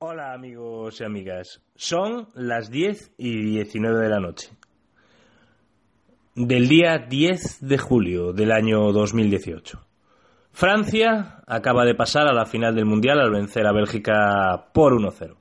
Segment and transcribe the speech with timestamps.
[0.00, 4.50] Hola amigos y amigas, son las 10 y 19 de la noche
[6.36, 9.84] del día 10 de julio del año 2018.
[10.52, 15.34] Francia acaba de pasar a la final del Mundial al vencer a Bélgica por 1-0.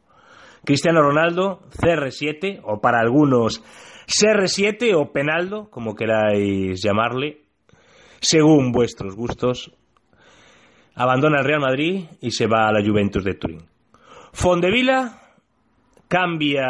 [0.65, 3.63] Cristiano Ronaldo, CR7, o para algunos
[4.07, 7.43] CR7 o Penaldo, como queráis llamarle,
[8.21, 9.71] según vuestros gustos,
[10.95, 13.77] abandona el Real Madrid y se va a la Juventus de Turín.
[14.38, 15.19] Fondevila
[16.07, 16.62] cambia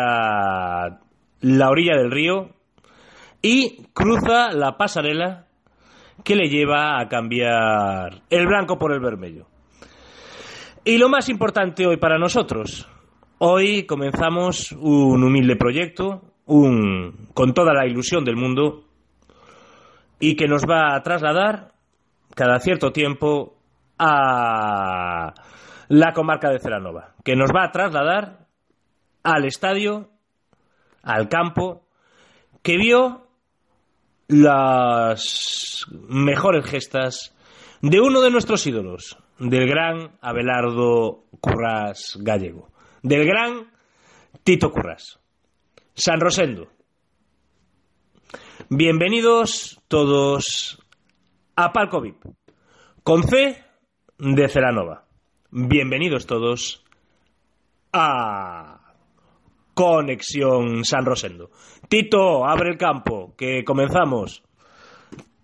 [1.41, 2.51] la orilla del río
[3.41, 5.47] y cruza la pasarela
[6.23, 9.47] que le lleva a cambiar el blanco por el vermelho.
[10.85, 12.87] Y lo más importante hoy para nosotros,
[13.39, 18.85] hoy comenzamos un humilde proyecto, un, con toda la ilusión del mundo,
[20.21, 21.73] y que nos va a trasladar
[22.33, 23.57] cada cierto tiempo
[23.99, 25.33] a
[25.87, 28.47] la comarca de Celanova, que nos va a trasladar
[29.23, 30.09] al estadio,
[31.01, 31.87] al campo,
[32.61, 33.27] que vio
[34.27, 37.35] las mejores gestas
[37.81, 42.69] de uno de nuestros ídolos, del gran Abelardo Currás Gallego,
[43.03, 43.71] del gran
[44.43, 45.19] Tito Currás.
[45.93, 46.67] San Rosendo.
[48.69, 50.77] Bienvenidos todos
[51.55, 52.23] a Palco VIP,
[53.03, 53.63] con C
[54.19, 55.06] de Celanova.
[55.49, 56.83] Bienvenidos todos
[57.93, 58.81] a
[59.73, 61.51] Conexión San Rosendo.
[61.87, 64.43] Tito, abre el campo, que comenzamos.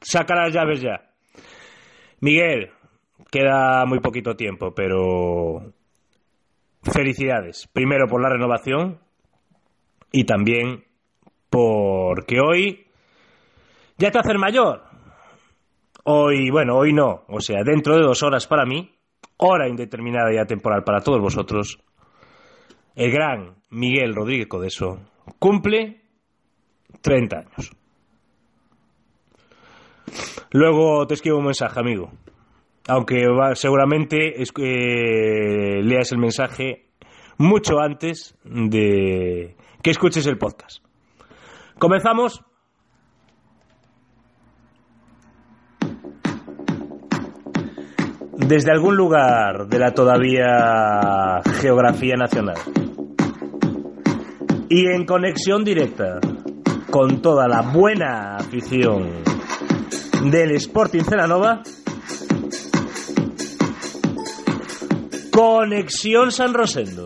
[0.01, 1.09] Saca las llaves ya.
[2.19, 2.71] Miguel,
[3.31, 5.71] queda muy poquito tiempo, pero
[6.81, 7.69] felicidades.
[7.71, 8.99] Primero por la renovación
[10.11, 10.83] y también
[11.49, 12.87] porque hoy
[13.97, 14.83] ya te haces mayor.
[16.03, 17.23] Hoy, bueno, hoy no.
[17.29, 18.93] O sea, dentro de dos horas para mí,
[19.45, 21.79] hora indeterminada y atemporal para todos vosotros,
[22.95, 24.99] el gran Miguel Rodríguez Codeso
[25.39, 26.01] cumple
[27.01, 27.71] 30 años.
[30.51, 32.11] Luego te escribo un mensaje, amigo.
[32.87, 36.89] Aunque seguramente es- eh, leas el mensaje
[37.37, 40.83] mucho antes de que escuches el podcast.
[41.79, 42.43] Comenzamos.
[48.47, 52.57] Desde algún lugar de la todavía geografía nacional
[54.69, 56.19] y en conexión directa
[56.89, 59.23] con toda la buena afición
[60.31, 61.61] del Sporting Celanova,
[65.31, 67.05] Conexión San Rosendo.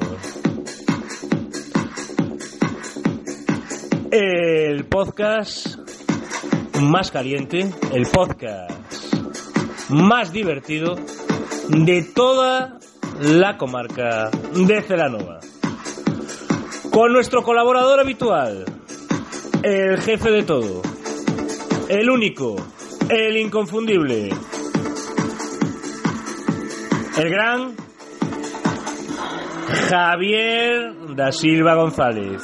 [4.11, 5.77] El podcast
[6.81, 8.71] más caliente, el podcast
[9.89, 10.95] más divertido
[11.69, 12.79] de toda
[13.21, 15.39] la comarca de Celanova.
[16.91, 18.65] Con nuestro colaborador habitual,
[19.63, 20.81] el jefe de todo,
[21.89, 22.55] el único,
[23.09, 24.29] el inconfundible,
[27.17, 27.75] el gran
[29.89, 32.41] Javier da Silva González,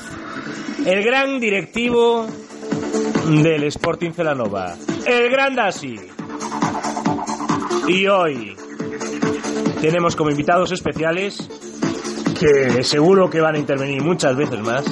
[0.85, 2.27] el gran directivo
[3.43, 5.95] del Sporting Celanova, el gran Dasi.
[7.87, 8.55] Y hoy
[9.83, 11.45] tenemos como invitados especiales,
[12.39, 14.85] que seguro que van a intervenir muchas veces más,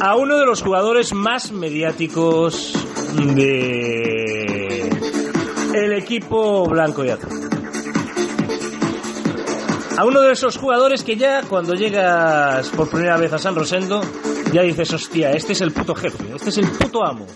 [0.00, 2.72] a uno de los jugadores más mediáticos
[3.34, 4.88] de
[5.74, 7.32] el equipo blanco y azul.
[9.98, 14.02] A uno de esos jugadores que ya cuando llegas por primera vez a San Rosendo,
[14.52, 17.26] ya dices, hostia, este es el puto jefe, este es el puto amo.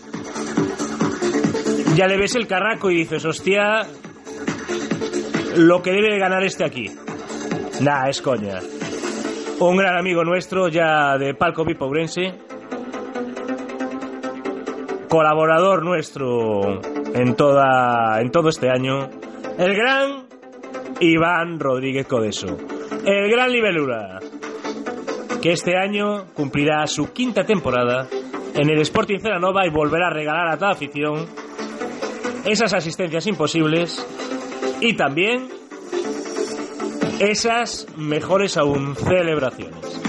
[1.96, 3.88] Ya le ves el carraco y dices, hostia,
[5.58, 6.86] lo que debe de ganar este aquí.
[7.80, 8.60] Nah, es coña.
[9.58, 12.32] Un gran amigo nuestro ya de Palco Pipourense,
[15.08, 16.80] colaborador nuestro
[17.12, 19.08] en toda en todo este año,
[19.58, 20.28] el gran
[21.00, 22.56] Iván Rodríguez Codeso,
[23.04, 24.20] el gran Libelula,
[25.42, 28.06] que este año cumplirá su quinta temporada
[28.54, 31.26] en el Sporting Celanova y volverá a regalar a toda afición
[32.44, 34.06] esas asistencias imposibles
[34.80, 35.48] y también
[37.18, 40.00] esas mejores aún celebraciones.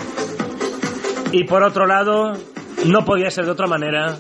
[1.31, 2.33] Y por otro lado,
[2.85, 4.17] no podía ser de otra manera,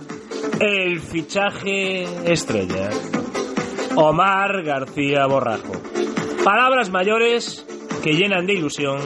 [0.59, 2.89] el fichaje estrella,
[3.95, 5.73] Omar García Borrajo.
[6.43, 7.65] Palabras mayores
[8.03, 8.99] que llenan de ilusión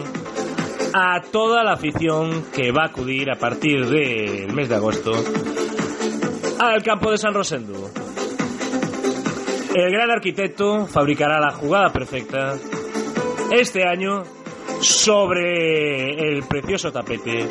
[0.94, 5.12] a toda la afición que va a acudir a partir del mes de agosto
[6.60, 8.03] al campo de San Rosendo.
[9.75, 12.56] El gran arquitecto fabricará la jugada perfecta
[13.52, 14.24] este año
[14.81, 17.48] sobre el precioso tapete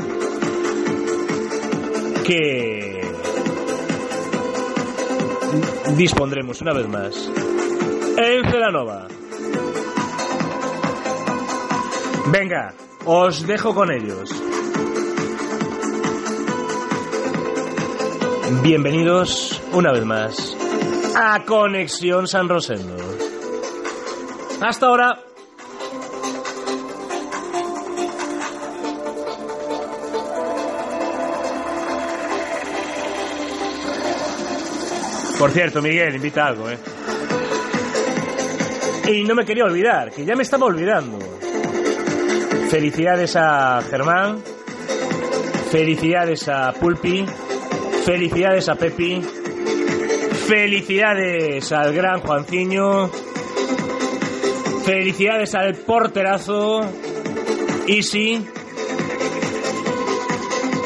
[2.24, 3.00] que
[5.96, 7.28] dispondremos una vez más
[8.16, 9.08] en Celanova.
[12.30, 12.72] Venga,
[13.04, 14.30] os dejo con ellos.
[18.62, 20.61] Bienvenidos una vez más
[21.14, 22.96] a Conexión San Rosendo.
[24.60, 25.18] Hasta ahora.
[35.38, 36.78] Por cierto, Miguel, invita algo, ¿eh?
[39.08, 41.18] Y no me quería olvidar, que ya me estaba olvidando.
[42.70, 44.38] Felicidades a Germán,
[45.70, 47.26] felicidades a Pulpi,
[48.04, 49.20] felicidades a Pepi,
[50.46, 53.08] felicidades al gran Juanciño,
[54.84, 56.82] felicidades al porterazo
[57.86, 58.44] Easy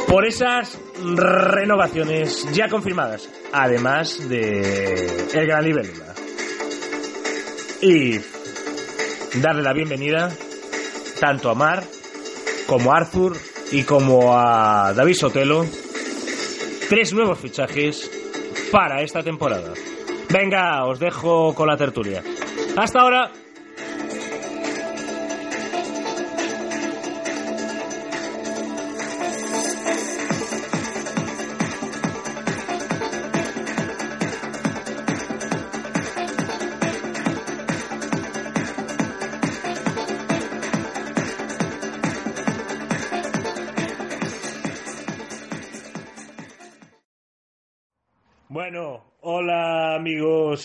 [0.08, 6.14] por esas renovaciones ya confirmadas, además de el gran Libélula.
[7.82, 8.18] Y
[9.40, 10.30] darle la bienvenida
[11.20, 11.84] tanto a Mar
[12.66, 13.36] como a Arthur
[13.72, 15.66] y como a David Sotelo.
[16.88, 18.15] Tres nuevos fichajes
[18.70, 19.72] para esta temporada.
[20.30, 22.22] Venga, os dejo con la tertulia.
[22.76, 23.45] Hasta ahora.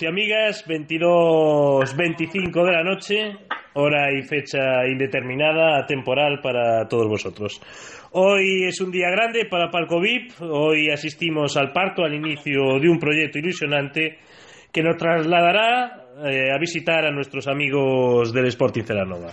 [0.02, 3.38] Y amigas, 22.25 de la noche,
[3.74, 7.62] hora y fecha indeterminada, temporal para todos vosotros.
[8.12, 12.90] Hoy es un día grande para Palco VIP, hoy asistimos al parto, al inicio de
[12.90, 14.18] un proyecto ilusionante
[14.72, 19.32] que nos trasladará eh, a visitar a nuestros amigos del Sporting Celanova.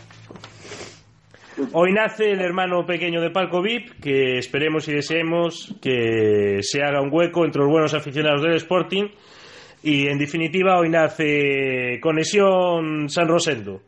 [1.73, 7.01] Hoy nace el hermano pequeño de Palco VIP, que esperemos y deseemos que se haga
[7.01, 9.09] un hueco entre los buenos aficionados del Sporting.
[9.83, 13.83] Y en definitiva, hoy nace Conexión San Rosendo.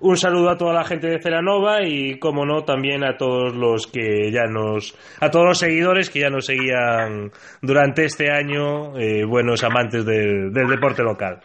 [0.00, 3.86] Un saludo a toda la gente de Celanova y, como no, también a todos los
[3.86, 4.94] que ya nos.
[5.20, 7.30] a todos los seguidores que ya nos seguían
[7.62, 11.40] durante este año, eh, buenos amantes del, del deporte local.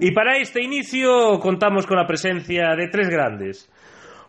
[0.00, 3.70] Y para este inicio contamos con la presencia de tres grandes.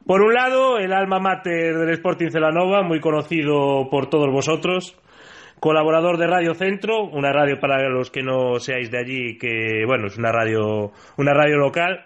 [0.06, 4.96] Por un lado, el alma mater del Sporting Celanova, muy conocido por todos vosotros,
[5.60, 10.08] colaborador de Radio Centro, una radio para los que no seáis de allí, que bueno,
[10.08, 12.06] es una radio, una radio local.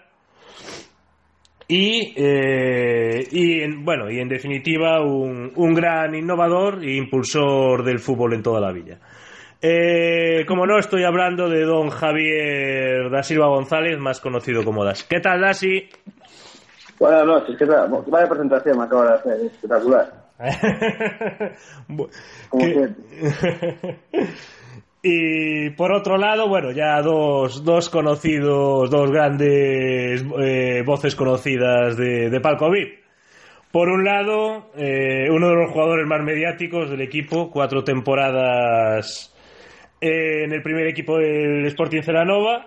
[1.68, 8.00] Y, eh, y en, bueno, y en definitiva, un, un gran innovador e impulsor del
[8.00, 8.98] fútbol en toda la villa.
[9.62, 15.04] Eh, como no, estoy hablando de don Javier da Silva González, más conocido como Das.
[15.04, 15.88] ¿Qué tal, Dasi?
[16.98, 17.88] Buenas noches, ¿qué tal?
[18.08, 20.29] Vaya presentación me acabo de hacer, espectacular.
[25.02, 32.28] Y por otro lado, bueno, ya dos, dos conocidos, dos grandes eh, voces conocidas de,
[32.28, 33.00] de Palco VIP.
[33.72, 39.34] Por un lado, eh, uno de los jugadores más mediáticos del equipo, cuatro temporadas
[40.00, 42.66] en el primer equipo del Sporting Celanova.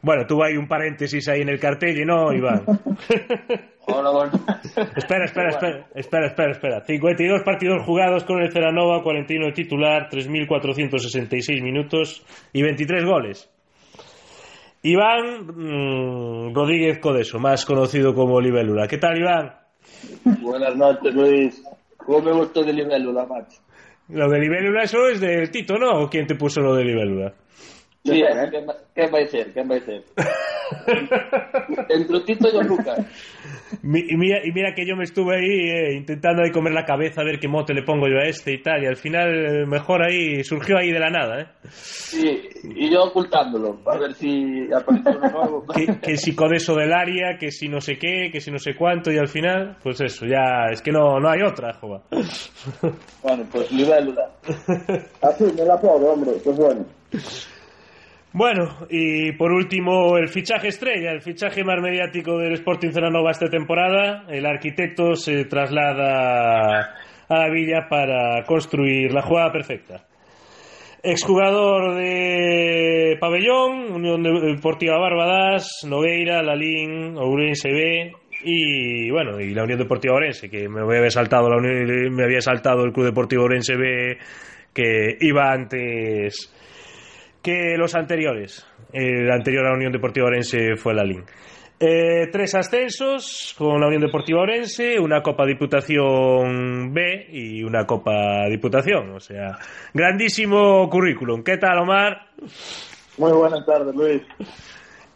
[0.00, 2.64] Bueno, tuvo ahí un paréntesis ahí en el cartel y no, Iván.
[3.86, 4.30] Hola.
[4.96, 6.80] Espera, espera, espera, espera, espera, espera.
[6.84, 13.50] 52 partidos jugados con el Celanova, 41 de titular, 3.466 minutos y 23 goles.
[14.82, 18.86] Iván mm, Rodríguez Codeso, más conocido como Libélula.
[18.88, 19.52] ¿Qué tal, Iván?
[20.42, 21.62] Buenas noches, Luis.
[21.98, 23.60] ¿Cómo me gustó de Libélula, macho?
[24.08, 26.02] Lo de Libélula, eso es del Tito, ¿no?
[26.02, 27.32] ¿O quién te puso lo de Libélula?
[28.04, 28.48] Sí, ¿eh?
[28.50, 29.52] ¿qué, va- ¿qué va a ser?
[29.52, 30.02] ¿Qué va a ser?
[31.88, 32.98] Entre Tito y Lucas.
[33.82, 36.84] Mi- y, mira, y mira que yo me estuve ahí eh, intentando ahí comer la
[36.84, 39.28] cabeza a ver qué mote le pongo yo a este y tal, y al final
[39.62, 41.46] eh, mejor ahí surgió ahí de la nada, ¿eh?
[41.70, 45.66] Sí, y yo ocultándolo, a ver si aparece uno nuevo.
[45.74, 48.74] que, que si Codeso del área, que si no sé qué, que si no sé
[48.76, 52.02] cuánto, y al final, pues eso, ya es que no, no hay otra, jova.
[53.22, 54.30] Bueno, pues Libélula.
[55.22, 56.86] Así, me la pongo, hombre, pues bueno.
[58.38, 63.48] Bueno, y por último, el fichaje estrella, el fichaje más mediático del Sporting Celanova esta
[63.48, 64.24] temporada.
[64.28, 66.94] El arquitecto se traslada
[67.30, 70.04] a la villa para construir la jugada perfecta.
[71.02, 78.12] Exjugador de Pabellón, Unión Deportiva Barbadas, Nogueira, Lalín, Ourense B
[78.44, 82.42] y bueno, y la Unión Deportiva Orense, que me había saltado la Unión- me había
[82.42, 84.18] saltado el Club Deportivo Orense B
[84.74, 86.52] que iba antes
[87.46, 88.66] que los anteriores.
[88.92, 91.22] El anterior a la Unión Deportiva Orense fue la LIN.
[91.78, 98.48] Eh, tres ascensos con la Unión Deportiva Orense, una Copa Diputación B y una Copa
[98.50, 99.12] Diputación.
[99.12, 99.58] O sea,
[99.94, 101.44] grandísimo currículum.
[101.44, 102.30] ¿Qué tal, Omar?
[103.16, 104.22] Muy buenas tardes, Luis.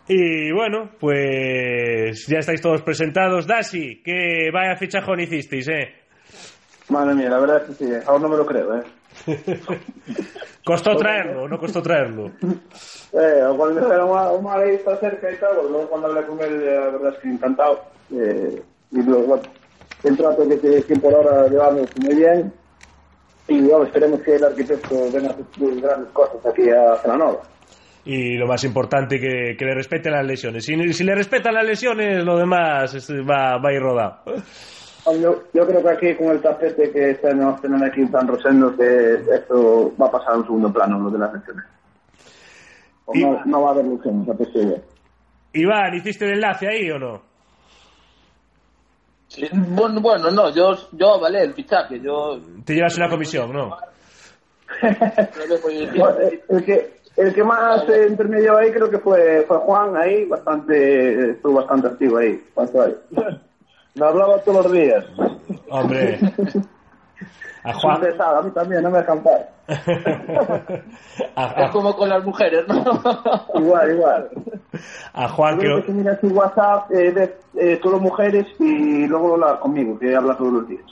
[0.07, 3.45] Y bueno, pues ya estáis todos presentados.
[3.45, 5.95] Dasi, que vaya fichajón hicisteis, ¿eh?
[6.91, 8.83] Madre mía, la verdad es que sí, aún no me lo creo, ¿eh?
[10.65, 12.27] ¿Costó traerlo no costó traerlo?
[13.13, 16.65] Eh, cuando "Ah, Omar ahí está cerca y tal, pues luego cuando hablé con él,
[16.65, 17.81] la verdad es que encantado.
[18.13, 18.63] Eh,
[18.93, 19.43] y luego, bueno,
[20.05, 22.53] el trato que, que, por ahora llevamos muy bien.
[23.49, 27.41] Y bueno, esperemos que el arquitecto venga a hacer grandes cosas aquí a Celanova.
[28.05, 30.65] Y lo más importante, que, que le respeten las lesiones.
[30.65, 32.95] Si, si le respetan las lesiones, lo demás
[33.29, 34.23] va, va a ir rodado.
[35.19, 39.15] Yo, yo creo que aquí con el tapete que estamos teniendo aquí tan Rosendo, que
[39.35, 41.65] esto va a pasar a un segundo plano, lo de las lesiones.
[43.07, 44.83] O Y- No, no va a haber lesiones, a pesar de-
[45.53, 47.23] Iván, ¿hiciste el enlace ahí o no?
[49.29, 53.77] Sí, bueno, bueno, no, yo, yo avalé el fichaje, yo Te llevas una comisión, ¿no?
[54.83, 60.25] eh, el que el que más eh, intermedio ahí creo que fue fue Juan ahí
[60.27, 62.95] bastante estuvo bastante activo ahí ¿Cuánto hay?
[63.95, 65.05] me hablaba todos los días
[65.71, 66.19] Hombre.
[67.63, 69.23] A Juan pesado a mí también no me dejan
[71.57, 72.83] Es como con las mujeres, ¿no?
[73.55, 74.31] igual igual
[75.13, 75.93] a Juan Creo que que.
[75.93, 80.53] mira su WhatsApp eh, de eh, solo mujeres y luego habla conmigo que habla todos
[80.55, 80.85] los días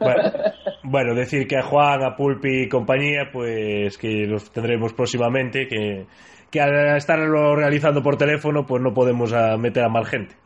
[0.00, 0.22] Bueno,
[0.82, 6.06] bueno, decir que a Juan, a Pulpi y compañía, pues que los tendremos próximamente, que,
[6.50, 10.36] que al estarlo realizando por teléfono, pues no podemos ah, meter a más gente.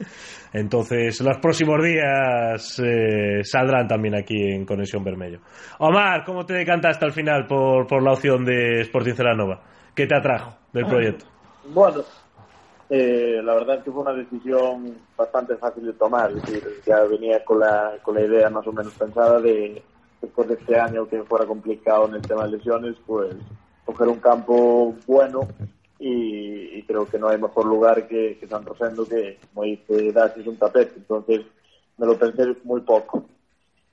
[0.52, 5.40] Entonces, los próximos días eh, saldrán también aquí en Conexión Vermelho.
[5.78, 9.62] Omar, ¿cómo te decantaste al final por, por la opción de Sporting Celanova?
[9.94, 11.26] ¿Qué te atrajo del proyecto?
[11.72, 12.02] Bueno,
[12.88, 16.32] eh, la verdad es que fue una decisión bastante fácil de tomar.
[16.32, 19.80] Es decir, ya venía con la, con la idea más o menos pensada de,
[20.20, 23.36] después de este año que fuera complicado en el tema de lesiones, pues
[23.84, 25.48] coger un campo bueno
[26.00, 30.08] y, y creo que no hay mejor lugar que, que San Rosendo que, como dice
[30.08, 30.94] es un tapete.
[30.96, 31.42] Entonces
[31.98, 33.26] me lo pensé muy poco.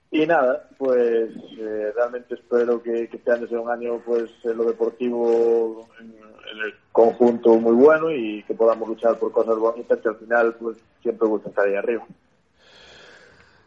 [0.10, 4.56] Y nada, pues eh, realmente espero que, que este año sea un año pues en
[4.58, 10.00] lo deportivo en, en el conjunto muy bueno y que podamos luchar por cosas bonitas
[10.00, 12.06] que al final pues siempre gusta estar ahí arriba.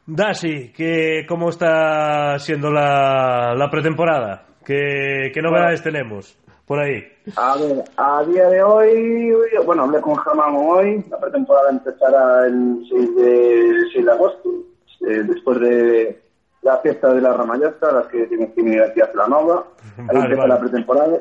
[0.06, 4.46] Dasi, que, ¿cómo está siendo la, la pretemporada?
[4.64, 6.40] ¿Qué, qué novedades tenemos
[6.70, 7.02] por ahí?
[7.36, 9.34] A ver, a día de hoy,
[9.66, 14.48] bueno, hablé con Germán hoy, la pretemporada empezará el 6 de, 6 de agosto,
[15.00, 16.22] eh, después de
[16.62, 19.64] la fiesta de la Ramayasta, las que tienen que venir aquí a Planova,
[19.98, 20.54] ahí Vale, empieza vale.
[20.54, 21.20] la pretemporada,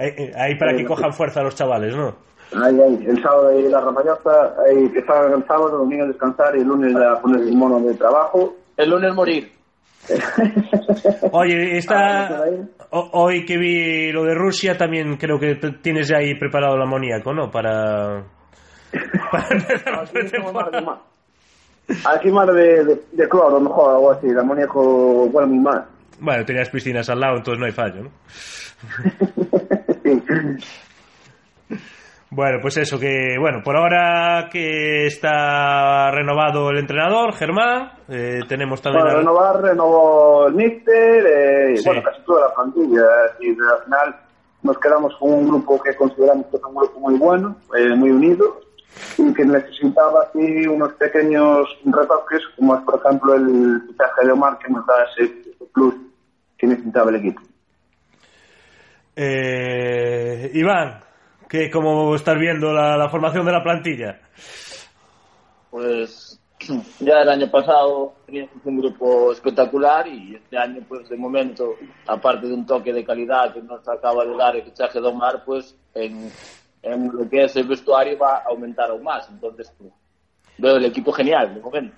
[0.00, 2.16] Ahí, ahí para que cojan fuerza los chavales, ¿no?
[2.60, 6.56] ahí, ahí, el sábado ahí la Ramayasta, ahí que salgan el sábado, el domingo descansar
[6.56, 8.56] y el lunes a poner el mono de trabajo.
[8.78, 9.52] El lunes morir.
[11.32, 12.44] Oye, Ah, está
[12.90, 16.82] ho- hoy que vi lo de Rusia también creo que tienes ya ahí preparado el
[16.82, 17.50] amoníaco, ¿no?
[17.50, 18.24] Para
[19.30, 20.84] para empezar la Aquí más de
[22.04, 25.58] Aquí más de, de, de cloro, a lo mejor, algo así, el amoníaco huele muy
[25.58, 25.86] mal.
[26.20, 28.10] Bueno, tenías piscinas al lado, entonces no hay fallo, ¿no?
[30.02, 30.22] Sí.
[32.30, 38.82] Bueno, pues eso, que bueno, por ahora que está renovado el entrenador, Germán, eh, tenemos
[38.82, 39.02] también...
[39.02, 41.84] Bueno, renovar, renovó el míster, eh, Sí.
[41.86, 43.06] bueno, casi toda la plantilla.
[43.40, 44.16] Y al final
[44.62, 48.10] nos quedamos con un grupo que consideramos que es un grupo muy bueno, eh, muy
[48.10, 48.60] unido,
[49.16, 54.58] y que necesitaba así unos pequeños retoques, como es, por ejemplo, el fichaje de Omar,
[54.58, 55.32] que nos da ese
[55.72, 55.94] plus
[56.58, 57.40] que necesitaba el equipo.
[59.16, 61.00] Eh, Iván,
[61.48, 64.20] que ¿cómo estás viendo la, la formación de la plantilla?
[65.70, 66.40] Pues
[67.00, 71.76] ya el año pasado teníamos un grupo espectacular y este año, pues de momento,
[72.06, 75.42] aparte de un toque de calidad que nos acaba de dar el fichaje de Omar,
[75.44, 76.30] pues en,
[76.82, 79.28] en lo que es el vestuario va a aumentar aún más.
[79.30, 79.92] Entonces, pues,
[80.58, 81.96] veo el equipo genial de momento.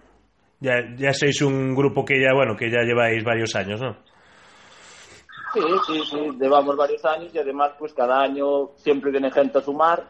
[0.61, 3.97] Ya, ya sois un grupo que ya, bueno, que ya lleváis varios años, ¿no?
[5.53, 9.63] Sí, sí, sí, llevamos varios años y además pues cada año siempre viene gente a
[9.63, 10.09] sumar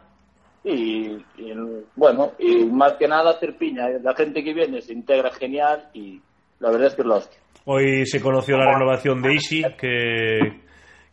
[0.63, 1.53] y, y,
[1.95, 3.89] bueno, y más que nada hacer piña.
[4.01, 6.21] La gente que viene se integra genial y
[6.59, 7.39] la verdad es que es la hostia.
[7.65, 10.61] Hoy se conoció la renovación de Isi, que...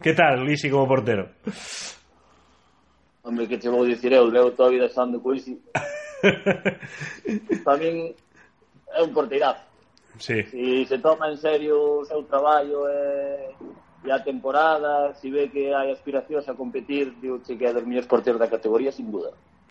[0.01, 1.29] ¿Qué tal, Isi, como portero?
[3.23, 5.61] Hombre, que te vou dicir eu, levo toda a vida estando co Isi.
[7.69, 8.17] tamén
[8.89, 9.61] é un porteirazo.
[10.17, 10.43] Sí.
[10.49, 15.75] Si se toma en serio o seu traballo e, e a temporada, si ve que
[15.75, 19.31] hai aspiracións a competir, digo que é dos mellores porteros da categoría, sin duda.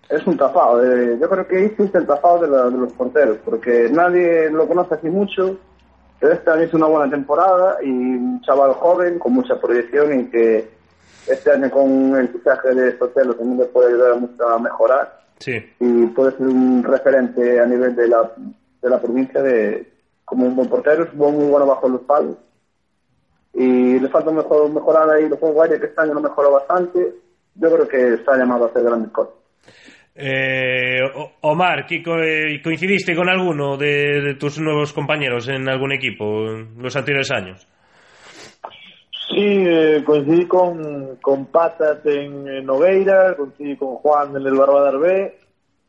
[0.10, 0.84] Es un tapado.
[0.84, 4.67] eh, yo creo que hiciste el tapado de, la- de los porteros, porque nadie lo
[4.67, 5.57] conoce así mucho.
[6.19, 10.25] Pero este año hizo una buena temporada y un chaval joven con mucha proyección y
[10.29, 10.67] que
[11.27, 15.53] este año con el fichaje de Sotelo también le puede ayudar mucho a mejorar Sí.
[15.79, 18.31] y puede ser un referente a nivel de la,
[18.81, 19.86] de la provincia de
[20.25, 22.36] como un buen portero, es buen- muy bueno bajo los palos.
[23.59, 27.15] Y le falta mejor, mejorar ahí los juegos aéreos que este año lo mejoró bastante.
[27.55, 29.33] Yo creo que está llamado a hacer grandes cosas.
[30.13, 30.99] Eh,
[31.41, 36.45] Omar, ¿qué co- eh, ¿coincidiste con alguno de, de tus nuevos compañeros en algún equipo
[36.51, 37.67] en los anteriores años?
[39.29, 44.97] Sí, eh, coincidí con, con Patas en, en Nogueira, coincidí con Juan en el Barbadar
[44.99, 45.35] B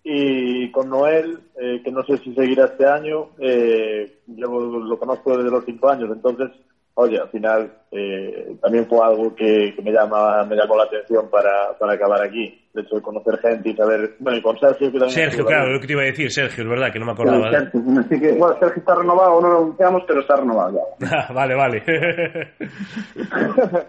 [0.05, 5.37] y con Noel, eh, que no sé si seguirá este año, eh, yo lo conozco
[5.37, 6.51] desde los cinco años, entonces,
[6.99, 11.31] oye, al final eh, también fue algo que, que me llama me llamó la atención
[11.31, 12.61] para, para acabar aquí.
[12.75, 15.73] De hecho, de conocer gente y saber, bueno, y con Sergio, que también Sergio, claro,
[15.73, 17.51] lo que te iba a decir, Sergio, es verdad que no me acordaba.
[17.51, 21.07] Claro, Sergio, así que, bueno, Sergio está renovado, no lo anunciamos, pero está renovado ya.
[21.19, 21.83] Ah, vale, vale.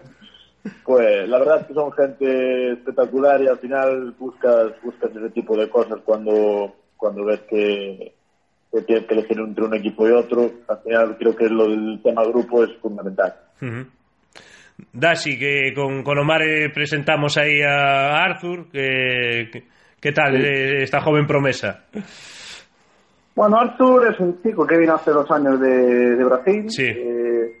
[0.84, 5.56] Pues la verdad es que son gente espectacular y al final buscas buscas ese tipo
[5.56, 8.12] de cosas cuando cuando ves que,
[8.72, 10.50] que tienes que elegir entre un equipo y otro.
[10.68, 13.34] Al final creo que lo del tema grupo es fundamental.
[13.60, 13.86] Ujú.
[14.92, 18.70] Dashi, que con, con Omar eh, presentamos ahí a Arthur.
[18.70, 19.64] Que, que-
[20.00, 21.84] ¿Qué tal eh, esta joven promesa?
[23.34, 26.64] Bueno, Arthur es un chico que vino hace dos años de, de Brasil.
[26.70, 26.86] Sí.
[26.86, 27.52] Eh,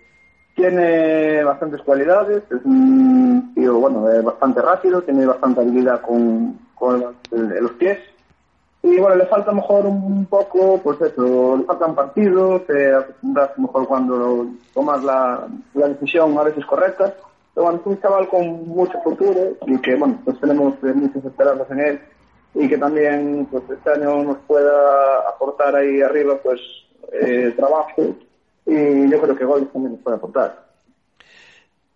[0.54, 7.04] tiene bastantes cualidades, es un tío, bueno, eh, bastante rápido, tiene bastante habilidad con, con
[7.30, 7.98] los pies.
[8.82, 13.86] Y bueno, le falta mejor un poco, pues eso, le faltan partidos, eh, acostumbrarse mejor
[13.86, 17.14] cuando tomas la, la decisión a veces correcta.
[17.54, 21.24] Pero bueno, es un chaval con mucho futuro y que, bueno, pues tenemos eh, muchas
[21.24, 22.00] esperanzas en él
[22.54, 26.60] y que también, pues este año nos pueda aportar ahí arriba, pues,
[27.12, 28.16] eh, trabajo
[28.66, 30.70] y yo creo que goles también nos puede aportar.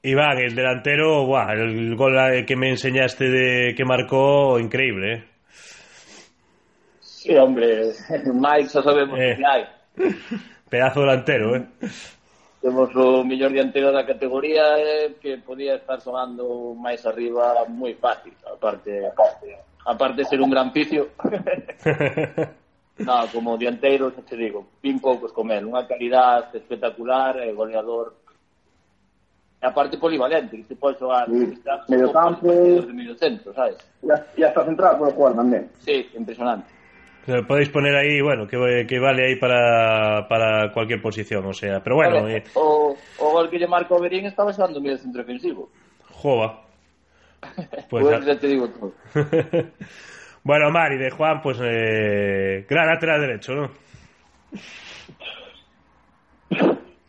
[0.03, 5.25] Iván, el delantero, el gol eh, que me enseñaste de que marcó, increíble, ¿eh?
[7.25, 7.95] Sí, hombre,
[8.35, 9.65] Mike, xa sabemos eh, que hai.
[10.69, 11.65] Pedazo delantero, eh?
[12.61, 18.37] Temos o mellor dianteiro da categoría eh, que podía estar sonando máis arriba moi fácil,
[18.45, 19.57] aparte, aparte,
[19.89, 21.17] aparte de ser un gran picio.
[23.09, 28.21] no, como dianteiro, xa te digo, pin poucos con él, unha calidad espectacular, eh, goleador
[29.57, 31.57] e aparte polivalente, que se pode xogar sí.
[31.89, 32.53] medio campo,
[32.93, 33.81] medio centro, sabes?
[34.37, 35.73] E hasta central pode jugar tamén.
[35.81, 36.74] Sí, impresionante.
[37.27, 41.83] Lo podéis poner ahí, bueno, que, que vale ahí para, para cualquier posición, o sea,
[41.83, 44.99] pero bueno, Vale, eh, o, o gol que lle marca o Berín estaba xogando medio
[44.99, 45.71] centro defensivo.
[46.11, 46.61] jova.
[47.91, 48.93] Pues, Pues, ya te digo todo.
[50.45, 53.71] bueno, Mari, de Juan, pues eh, gran lateral derecho, ¿no?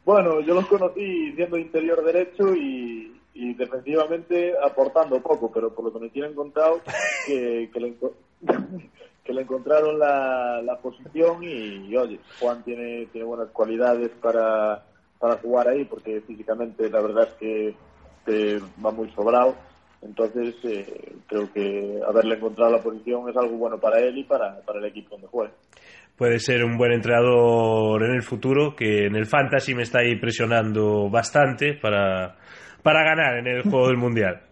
[0.04, 5.94] Bueno, yo los conocí siendo interior derecho y, y defensivamente aportando poco, pero por lo
[5.94, 6.82] que me tienen contado,
[7.26, 7.94] que, que, le,
[9.26, 14.84] que le encontraron la, la posición y, y, oye, Juan tiene, tiene buenas cualidades para,
[15.20, 17.76] para jugar ahí, porque físicamente la verdad es que,
[18.24, 19.56] que va muy sobrado.
[20.04, 24.62] Entonces, eh, creo que haberle encontrado la posición es algo bueno para él y para,
[24.62, 25.54] para el equipo donde juegue.
[26.16, 30.16] Puede ser un buen entrenador en el futuro, que en el Fantasy me está ahí
[30.20, 32.36] presionando bastante para,
[32.84, 34.44] para ganar en el juego del Mundial.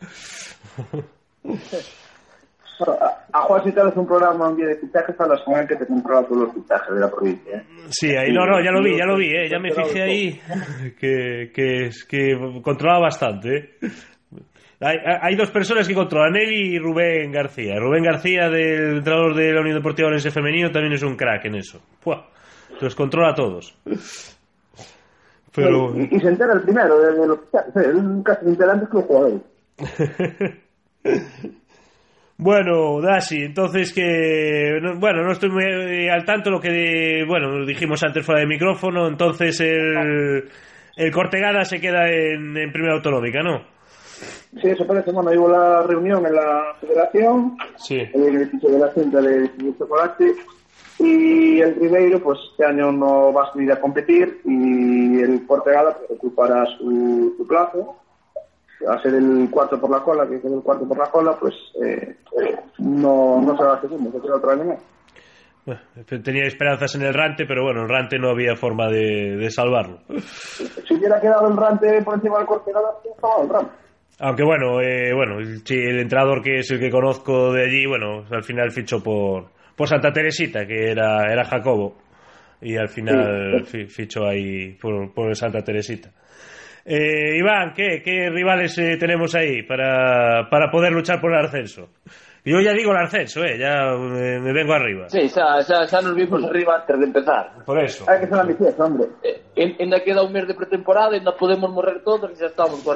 [3.33, 5.75] A, Juan si te haces un programa un día de fichajes, hablas con él que
[5.75, 7.57] te controla todos los fichajes de la provincia.
[7.57, 7.63] ¿eh?
[7.89, 10.41] Sí, ahí no, no, ya lo vi, ya lo vi, eh, ya me fijé ahí
[10.99, 13.55] que, que, que controlaba bastante.
[13.81, 13.91] eh.
[14.81, 17.75] Hay, hay dos personas que controlan, él y Rubén García.
[17.79, 21.55] Rubén García, del entrenador de la Unión Deportiva Orense Femenino, también es un crack en
[21.55, 21.79] eso.
[22.01, 22.27] ¡Fua!
[22.81, 23.73] Los controla a todos.
[25.55, 25.95] Pero...
[25.95, 27.71] Y, y se entera el primero de, de los casi
[28.43, 29.41] se entera antes que los jugadores.
[32.43, 34.77] Bueno, Dashi, entonces que...
[34.81, 37.23] no- Bueno, no estoy muy eh, al tanto lo que...
[37.25, 40.43] bueno, dijimos antes fuera de micrófono, entonces el...
[40.95, 43.63] El Cortegada se queda en, en Primera Autonómica, ¿no?
[44.61, 45.11] Sí, eso parece.
[45.11, 47.95] Bueno, hubo la reunión en la federación, Sí.
[47.97, 50.33] en el edificio de la Junta de, Chocolate,
[50.99, 55.97] y el Ribeiro, pues este año no va a salir a competir, y el Portegada
[55.97, 57.95] pues, ocupará su, su plazo.
[58.87, 61.53] A ser el cuarto por la cola, que es el cuarto por la cola, pues
[61.85, 64.77] eh, eh, no, no se va a segundo, se queda otra vez
[66.21, 69.99] tenía esperanzas en el Rante, pero bueno, el Rante no había forma de, de salvarlo.
[70.85, 73.71] Si hubiera quedado el Rante por encima del corte, estaba el Rante.
[74.19, 78.25] Aunque bueno, eh, bueno, el, el entrenador que es el que conozco de allí, bueno,
[78.29, 81.95] al final fichó por, por Santa Teresita, que era, era Jacobo,
[82.61, 86.09] y al final fi- fichó ahí por, por Santa Teresita.
[86.85, 91.89] Eh, Iván, ¿qué, qué rivales eh, tenemos ahí para, para poder luchar por el ascenso?
[92.45, 95.07] Yo ya digo el ascenso, eh, ya me, me vengo arriba.
[95.07, 97.51] Sí, xa, xa, xa nos vimos arriba antes de empezar.
[97.65, 98.03] Por eso.
[98.09, 99.07] Hay que ser ambicioso, hombre.
[99.23, 102.83] Eh, en- Ainda queda un mes de pretemporada, ainda podemos morrer todos e xa estamos.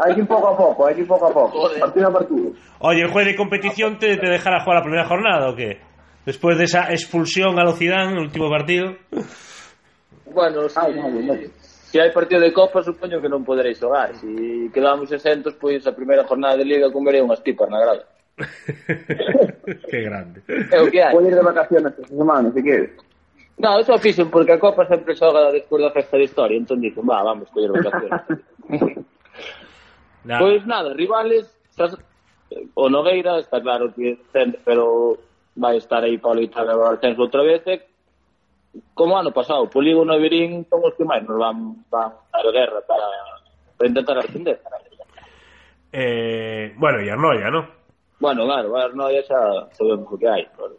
[0.00, 1.60] Hay que ir poco a poco, hay que ir poco a poco.
[1.60, 1.80] Joder.
[1.80, 2.52] Partido a partido.
[2.78, 5.78] Oye, ¿el juez de competición te, te dejará jugar la primera jornada o qué?
[6.24, 8.96] Después de esa expulsión a Locidán, el último partido.
[10.32, 11.50] Bueno, si, Ai, vale, vale.
[11.94, 14.18] se hai partido de Copa, supoño que non poderéis xogar.
[14.18, 14.26] Se
[14.74, 18.02] quedamos exentos, pois a primeira jornada de Liga comeré unhas pipas na grada.
[19.86, 20.42] que grande.
[20.74, 21.14] É o que hai.
[21.14, 22.98] Pode ir de vacaciones esta semana, se queres.
[23.62, 27.06] No, eso fixen, porque a Copa sempre xoga despois da festa de historia, entón dicen,
[27.06, 28.42] va, vamos, coller vacaciones.
[30.26, 30.42] nah.
[30.42, 31.46] Pois nada, rivales,
[31.78, 31.94] xa,
[32.74, 35.14] o Nogueira está claro que sempre, pero
[35.54, 37.78] vai estar aí para loitar o Ascenso outra vez, e
[38.94, 42.46] como ano pasado, Polígono e Verín son os que máis nos van, van a dar
[42.52, 43.06] guerra para,
[43.78, 44.58] para intentar ascender.
[45.92, 47.68] eh, bueno, y Arnoya, ¿no?
[48.20, 50.46] Bueno, claro, Arnoia xa sabemos o que hai.
[50.56, 50.76] Claro.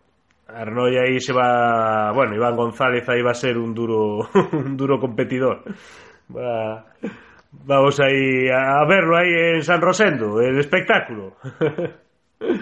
[0.48, 2.12] Arnoya ahí se va.
[2.14, 4.20] Bueno, Iván González ahí va a ser un duro,
[4.54, 5.64] un duro competidor.
[6.36, 6.86] Va-
[7.66, 11.36] vamos ahí a verlo ahí en San Rosendo, el espectáculo.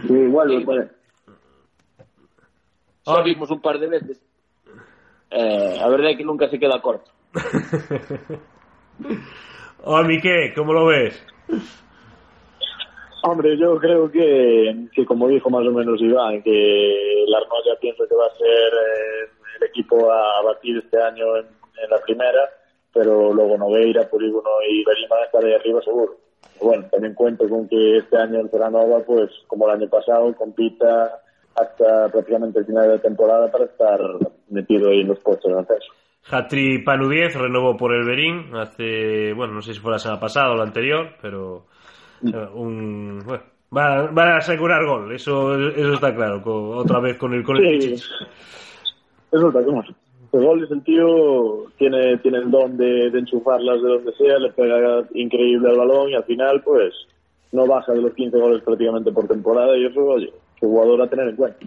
[0.07, 0.91] Sí, igual, pues.
[3.03, 4.21] Só vimos un par de veces.
[5.35, 7.09] Eh, a verdade é que nunca se queda corto.
[9.83, 11.19] oh, Miqué, ¿cómo lo ves?
[13.23, 18.07] Hombre, yo creo que, que como dijo más o menos Iván, que la Arnoya pienso
[18.07, 21.47] que va a ser eh, el equipo a batir este año en,
[21.83, 22.47] en la primera,
[22.93, 26.15] pero luego Nogueira, Polígono y Berín van a estar ahí arriba seguro.
[26.61, 31.22] Bueno, también cuento con que este año el Ceranova, pues como el año pasado, compita
[31.55, 33.99] hasta prácticamente el final de la temporada para estar
[34.49, 35.93] metido ahí en los puestos de ascenso.
[36.31, 40.19] Hatri Panu 10 renovó por el Berín hace, bueno, no sé si fue la semana
[40.21, 41.65] pasada o la anterior, pero
[42.25, 43.43] eh, un, bueno,
[43.75, 47.57] va, van a asegurar gol, eso, eso está claro, con- otra vez con el, con
[47.57, 47.93] el Sí.
[49.31, 49.83] Eso está claro.
[50.31, 54.51] Los goles el tío tiene, tiene el don de, de enchufarlas de donde sea, le
[54.51, 56.93] pega increíble al balón y al final pues
[57.51, 60.33] no baja de los 15 goles prácticamente por temporada y eso, oye, es
[60.67, 61.65] jugador a tener en cuenta.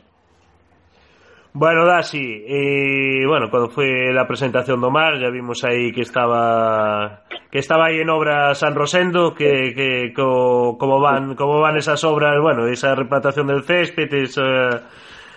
[1.58, 7.22] Bueno, Dasi, y bueno, cuando fue la presentación de Omar, ya vimos ahí que estaba
[7.50, 12.34] que estaba ahí en obra San Rosendo, que, que co- van cómo van esas obras,
[12.42, 14.82] bueno, esa replantación del césped, esa-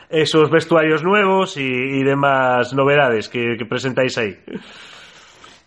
[0.09, 4.35] esos vestuarios nuevos y, y demás novedades que, que presentáis ahí.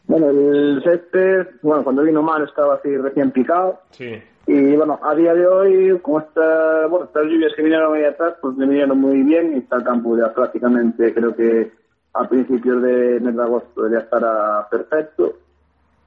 [0.07, 3.81] Bueno, el césped, bueno, cuando vino mal estaba así recién picado.
[3.93, 4.21] Sí.
[4.47, 8.35] Y bueno, a día de hoy, con esta, bueno, estas lluvias que vinieron ahí atrás,
[8.41, 11.71] pues me vinieron muy bien y está el campo ya prácticamente, creo que
[12.15, 15.35] a principios de mes de agosto ya estará perfecto.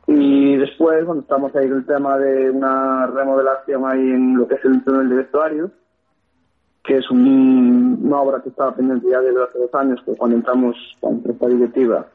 [0.08, 4.56] Y después, bueno, estamos ahí con el tema de una remodelación ahí en lo que
[4.56, 5.72] es el túnel de vestuario,
[6.84, 10.36] que es un- una obra que estaba pendiente ya desde hace dos años, que cuando
[10.36, 12.06] entramos con esta directiva,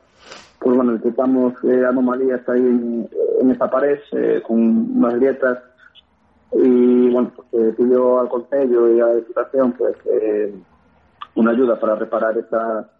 [0.61, 3.09] pues bueno, detectamos eh, anomalías ahí en,
[3.41, 4.59] en esa pared, eh, con
[4.97, 5.59] unas grietas
[6.53, 10.55] y bueno, pues pidió al Consejo y a la Diputación pues eh,
[11.35, 12.91] una ayuda para reparar esta,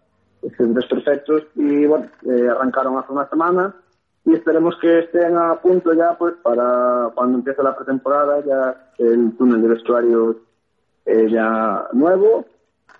[0.41, 3.75] esos desperfectos y bueno, eh, arrancaron hace una semana.
[4.23, 9.35] Y esperemos que estén a punto ya pues para cuando empiece la pretemporada ya el
[9.35, 10.37] túnel de vestuario
[11.05, 12.45] eh, ya nuevo.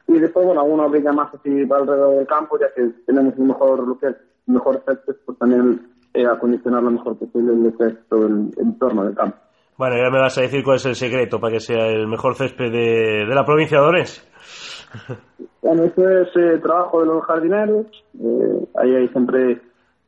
[0.08, 3.98] Y después bueno orilla más así alrededor del campo ya que tenemos un mejor lo
[3.98, 4.16] que es
[4.48, 9.38] mejor césped pues también eh, acondicionar lo mejor posible el todo el entorno del campo
[9.82, 12.36] Bueno, ya me vas a decir cuál es el secreto para que sea el mejor
[12.36, 14.22] césped de, de la provincia de Orense.
[15.64, 17.88] Bueno, esto es eh, trabajo de los jardineros.
[18.14, 19.60] Eh, ahí hay siempre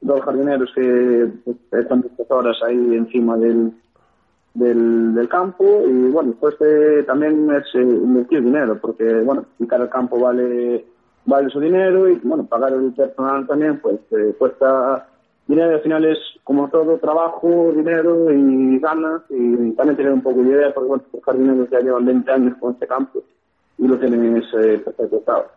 [0.01, 3.71] dos jardineros que pues, están muchas horas ahí encima del,
[4.53, 5.63] del, del campo.
[5.87, 10.85] Y bueno, pues eh, también es eh, invertir dinero, porque bueno, el campo vale
[11.25, 15.07] vale su dinero y bueno, pagar el personal también pues eh, cuesta
[15.47, 15.75] dinero.
[15.75, 20.49] Al final es como todo, trabajo, dinero y ganas y también tener un poco de
[20.49, 23.23] idea, porque bueno, los jardineros ya llevan 20 años con este campo
[23.77, 25.47] y lo tienen en ese perfecto estado.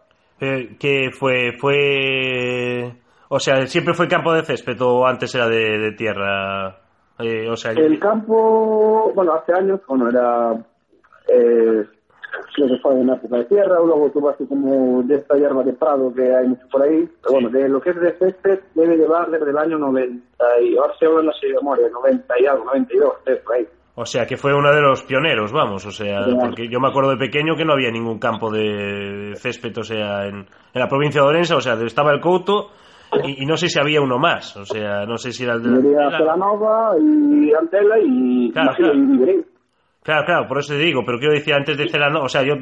[0.41, 2.93] Eh, que fue, fue,
[3.29, 6.79] o sea, siempre fue campo de césped o antes era de, de tierra.
[7.19, 10.53] Eh, o sea, El campo, bueno, hace años, bueno, era
[11.29, 11.87] eh,
[12.57, 15.63] lo que fue en época de tierra, o luego tuvo así como de esta hierba
[15.63, 17.09] de prado que hay mucho por ahí.
[17.23, 20.23] Pero bueno, de lo que es de césped debe llevar desde el año 90
[20.63, 23.67] y ahora se habla, no sé de memoria, 90 y algo, 92, eh, por ahí.
[23.99, 27.13] O sea, que fue uno de los pioneros, vamos, o sea, porque yo me acuerdo
[27.13, 31.23] de pequeño que no había ningún campo de césped, o sea, en, en la provincia
[31.23, 32.73] de Orense, o sea, estaba el Couto
[33.25, 35.63] y, y no sé si había uno más, o sea, no sé si era el
[35.63, 36.19] de la Antela.
[36.19, 38.95] Celanova y Antela y Claro, claro.
[38.95, 39.56] y.
[40.07, 42.55] Claro, claro, por eso te digo, pero quiero decir antes de Celano, o sea, yo,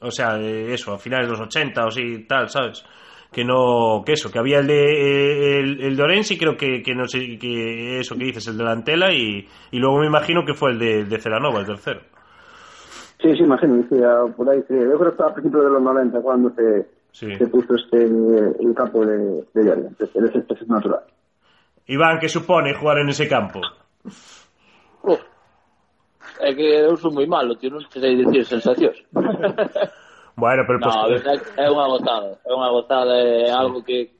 [0.00, 2.84] o sea, eso, a finales de los 80 o así, tal, ¿sabes?
[3.32, 6.82] Que no, que eso, que había el de, el, el de Orense y creo que,
[6.84, 10.06] que no sé, que eso que dices, el de la Antela y, y luego me
[10.06, 12.00] imagino que fue el de, de Celanova, el tercero.
[13.20, 14.74] Sí, sí, imagino, decía, por ahí, sí.
[14.74, 17.34] Yo creo que estaba a principios de los 90 cuando se, Sí.
[17.36, 21.00] se puso este, el campo de, de Llano, el césped natural.
[21.86, 23.60] Iván, ¿qué supone jugar en ese campo?
[25.02, 25.20] Uf,
[26.40, 28.98] É que eu sou moi malo, tío, non te sei dicir sensacións.
[30.42, 30.78] bueno, pero...
[30.82, 31.42] No, pois- pues...
[31.54, 33.54] é, é unha gotada, é unha gotada, é sí.
[33.54, 34.10] algo que,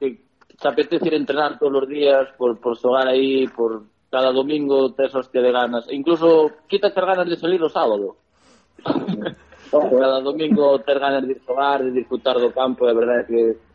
[0.00, 0.20] que
[0.56, 5.12] te apetece ir entrenar todos os días por, por xogar aí, por cada domingo tes
[5.12, 5.84] hostia que de ganas.
[5.92, 8.16] Incluso quítate as ganas de salir o sábado.
[9.70, 13.65] cada domingo ter ganas de xogar, de disfrutar do campo, é verdade que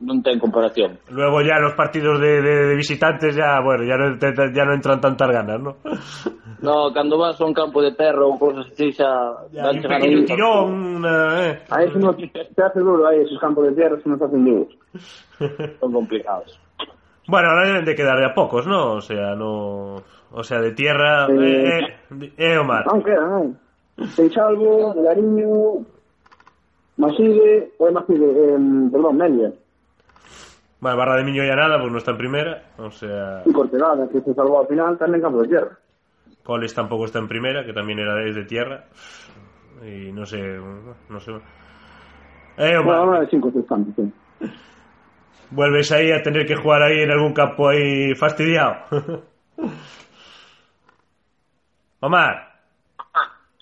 [0.00, 0.96] non ten comparación.
[1.12, 4.72] luego ya los partidos de, de- de visitantes ya, bueno, ya no, te- ya no
[4.72, 5.76] entran tantas ganas, ¿no?
[6.60, 9.92] No, cando vas a un campo de terra ou cousas así xa Ya, van un
[9.96, 10.24] aí.
[10.28, 11.56] tirón, eh.
[11.72, 12.28] A eso no te
[12.60, 14.68] hace duro, ahí esos campos de tierra se nos hacen duros.
[15.80, 16.52] Son complicados.
[17.28, 18.92] Bueno, ahora deben de quedar de a pocos, ¿no?
[18.92, 20.02] O sea, no...
[20.36, 21.28] O sea, de tierra...
[21.32, 21.80] Eh, Eh,
[22.28, 22.84] eh, eh, Omar.
[22.92, 23.56] Aunque, ¿no?
[24.12, 25.80] Seixalvo, Gariño,
[26.96, 28.58] Maside, o Maside, eh,
[28.92, 29.50] perdón, Melia,
[30.80, 32.62] Bueno, Barra de Miño ya nada, pues no está en primera.
[32.78, 35.78] O sea, y Cortegada, que se salvó al final, también campo de tierra.
[36.42, 38.84] Coles tampoco está en primera, que también era de, de tierra.
[39.82, 40.58] Y no sé...
[41.08, 41.32] No sé...
[42.56, 44.12] Eh, Omar, Bueno, una de cinco sí.
[45.50, 48.76] vuelves ahí a tener que jugar ahí en algún campo ahí fastidiado.
[52.00, 52.50] Omar.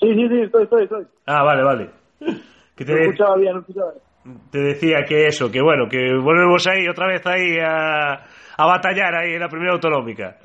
[0.01, 1.07] Sí, sí, sí, estoy, estoy, estoy.
[1.27, 1.91] Ah, vale, vale.
[2.77, 4.03] Que No te, escuchaba bien, no escuchaba bien.
[4.51, 8.25] Te decía que eso, que bueno, que volvemos ahí otra vez ahí a,
[8.57, 10.38] a batallar ahí en la primera autonómica.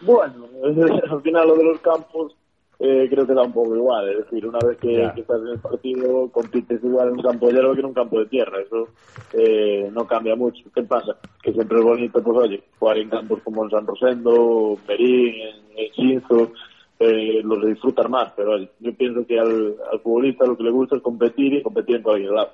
[0.00, 0.46] Bueno,
[1.10, 2.36] al final lo de los campos
[2.78, 4.08] eh, creo que da un poco igual.
[4.10, 7.52] Es decir, una vez que, estás en el partido, compites igual en un campo de
[7.54, 8.60] hierba que en un campo de tierra.
[8.60, 8.88] Eso
[9.32, 10.64] eh, no cambia mucho.
[10.74, 11.16] ¿Qué pasa?
[11.42, 15.34] Que siempre es bonito, pues oye, jugar en campos como en San Rosendo, Merín,
[15.76, 16.52] en, Cinzo,
[16.98, 18.32] eh, los disfrutar más.
[18.36, 21.62] Pero oye, yo pienso que al, al futbolista lo que le gusta es competir y
[21.62, 22.50] competir en cualquier lado.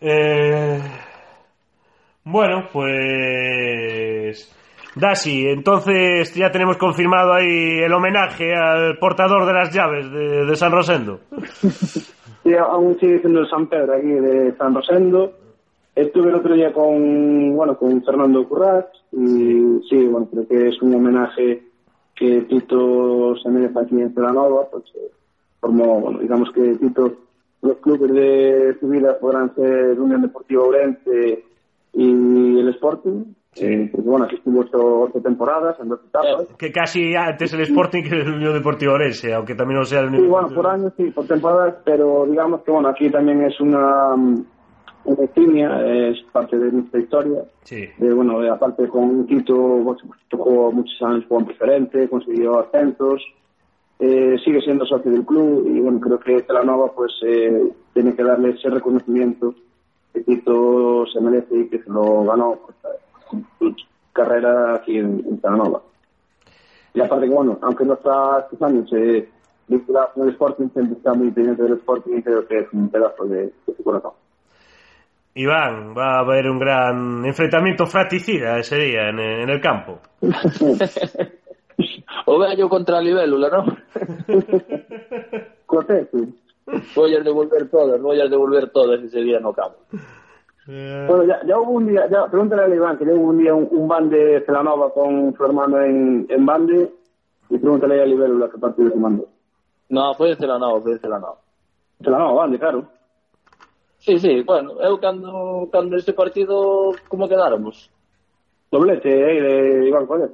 [0.00, 0.80] Eh,
[2.24, 4.54] bueno, pues...
[4.94, 10.72] Dasi, entonces ya tenemos confirmado ahí el homenaje al portador de las llaves de, San
[10.72, 11.20] Rosendo.
[12.42, 15.32] Sí, aún sigue siendo el San Pedro aquí de San Rosendo.
[15.94, 20.82] Estuve el otro día con, bueno, con Fernando Currás y sí, bueno, creo que es
[20.82, 21.62] un homenaje
[22.14, 25.10] que Tito se merece aquí en Celanova, pues eh,
[25.60, 27.12] como, bueno, digamos que Tito,
[27.62, 31.44] los clubes de su vida podrán ser Unión Deportiva Ourense
[31.92, 33.24] y el Sporting,
[33.56, 36.46] eh, porque bueno, ocho, ocho temporadas en dos etapas.
[36.56, 40.10] Que casi antes el Sporting que el Unión Deportivo Orense, aunque también no sea el
[40.10, 43.42] Sí, Unión bueno, Deportivo por años sí, por temporadas, pero digamos que bueno, aquí también
[43.42, 47.42] es una, una insignia, es parte de nuestra historia.
[47.62, 47.86] Sí.
[47.98, 53.22] De, bueno, aparte con Tito, bueno, tocó muchos años como preferente, consiguió ascensos,
[54.00, 58.22] eh, sigue siendo socio del club y bueno, creo que Telanova pues eh, tiene que
[58.22, 59.54] darle ese reconocimiento
[60.12, 62.76] que Tito se merece y que se lo ganó pues,
[63.28, 63.74] con su
[64.12, 65.82] carrera aquí en, en Telanova.
[66.94, 69.28] Y aparte que bueno, aunque no está estos años eh,
[69.66, 72.88] vinculado con el Sporting, siempre está muy pendiente del Sporting y creo que es un
[72.88, 74.12] pedazo de, de su corazón.
[75.34, 79.98] Iván, va a haber un gran enfrentamiento fratricida ese día en, en el campo.
[82.26, 83.66] o vello contra a libélula, non?
[85.66, 86.28] Cotece.
[86.94, 89.76] Voy a devolver todas, voy a devolver todas ese día no cabo.
[90.66, 91.06] Yeah.
[91.08, 93.54] Bueno, ya, ya hubo un día, ya, pregúntale a Iván, que ya hubo un día
[93.54, 96.92] un, un bande Celanova con su hermano en, en bande,
[97.48, 99.26] y pregúntale a Libélula qué partido se mandó.
[99.88, 101.38] No, foi de Celanova, foi de Celanova.
[102.04, 102.84] Celanova, bande, claro.
[103.98, 107.90] Sí, sí, bueno, eu cando, cando este partido, como quedáramos?
[108.70, 110.28] Doblete, eh, de Iván todo,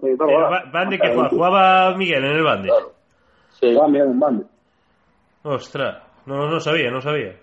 [0.73, 1.29] ¿Bande que jugaba?
[1.29, 2.69] ¿Jugaba Miguel en el bande?
[2.69, 2.93] Claro.
[3.51, 3.79] Sí.
[3.81, 4.45] Ah, mira, en bande.
[5.45, 7.37] Ostras, no, no sabía, no sabía.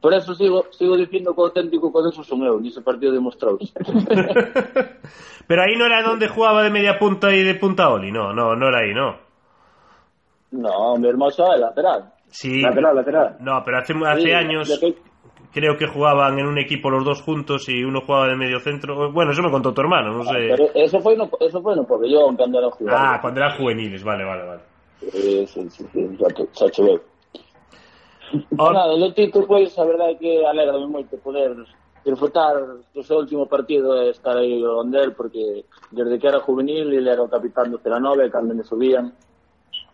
[0.00, 3.74] Por eso sigo, sigo dicindo que o auténtico con eso son eu, nese partido demostrouse.
[5.48, 8.54] Pero ahí no era donde jugaba de media punta y de punta Oli, no, no,
[8.54, 9.18] no era ahí, no.
[10.52, 12.12] No, mi hermoso es lateral.
[12.28, 12.62] Sí.
[12.62, 13.36] Lateral, lateral.
[13.40, 14.94] No, pero hace, hace Sí, años de
[15.52, 19.12] creo que jugaban en un equipo los dos juntos y uno jugaba de medio centro.
[19.12, 20.48] Bueno, eso me contó tu hermano, no ah, sé.
[20.48, 22.94] Pero eso fue no, eso fue no porque yo cuando era juvenil.
[22.98, 24.60] Ah, cuando eran juveniles, vale, vale, vale.
[25.12, 26.18] Sí, sí, sí, sí,
[26.52, 27.00] Sacho ben.
[28.58, 28.74] Or...
[28.74, 31.56] Nada, o Tito, pois, pues, a verdade é que alegrame moito poder
[32.04, 32.60] disfrutar
[32.92, 37.08] do seu último partido e estar aí onde él, porque desde que era juvenil, ele
[37.08, 39.14] era o capitán do Ceranove, cando me subían,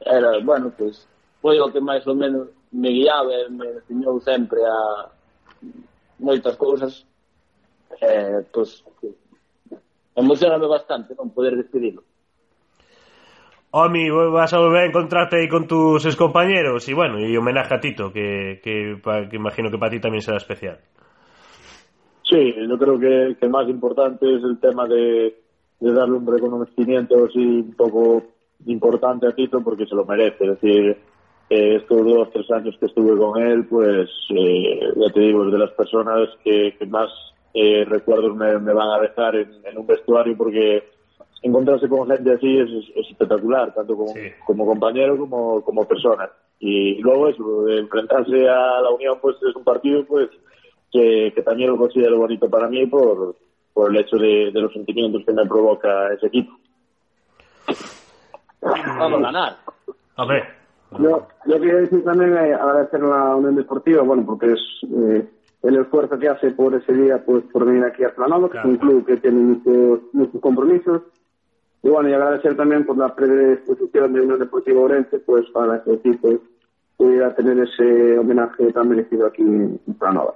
[0.01, 1.09] era, bueno, pois, pues,
[1.41, 5.14] foi o que máis ou menos me guiaba e me enseñou sempre a,
[6.19, 7.07] moitas cousas,
[8.01, 8.85] eh, pois,
[10.15, 12.03] emocioname bastante non poder despedilo.
[13.75, 17.81] Omi, vas a volver a encontrarte ahí con tus excompañeros y bueno, y homenaje a
[17.81, 18.95] Tito, que, que,
[19.33, 20.79] imagino que para ti también será especial.
[22.23, 25.35] Sí, yo creo que, que el más importante es el tema de,
[25.81, 28.23] de darle un reconocimiento así un poco
[28.67, 30.45] importante a Tito porque se lo merece.
[30.45, 30.97] Es decir,
[31.55, 35.53] eh, estos dos, tres años que estuve con él, pues eh, ya te digo, es
[35.53, 37.11] de las personas que, que más
[37.55, 40.83] eh, recuerdos me, me van a dejar en, en un vestuario porque
[41.43, 44.29] encontrarse con gente así es, es- es espectacular, tanto como, Sí.
[44.47, 46.29] como compañero como, como persona.
[46.59, 50.29] Y luego eso, de enfrentarse a la Unión, pues es un partido pues
[50.91, 53.37] que, que también lo considero bonito para mí por,
[53.75, 56.53] por el hecho de, de los sentimientos que me provoca ese equipo.
[58.63, 59.57] Vamos a ganar.
[60.17, 60.45] Hombre,
[60.99, 65.27] Yo, yo quería decir también eh, agradecer a la Unión Deportiva, bueno, porque es eh,
[65.63, 68.65] el esfuerzo que hace por ese día, pues por venir aquí a Planova, que es
[68.65, 71.03] un club que tiene muchos, muchos compromisos.
[71.83, 75.91] Y bueno, y agradecer también por la predisposición de Unión Deportiva Orense, pues para que
[75.91, 76.29] el equipo
[76.97, 80.35] pudiera tener ese homenaje tan merecido aquí en Planova.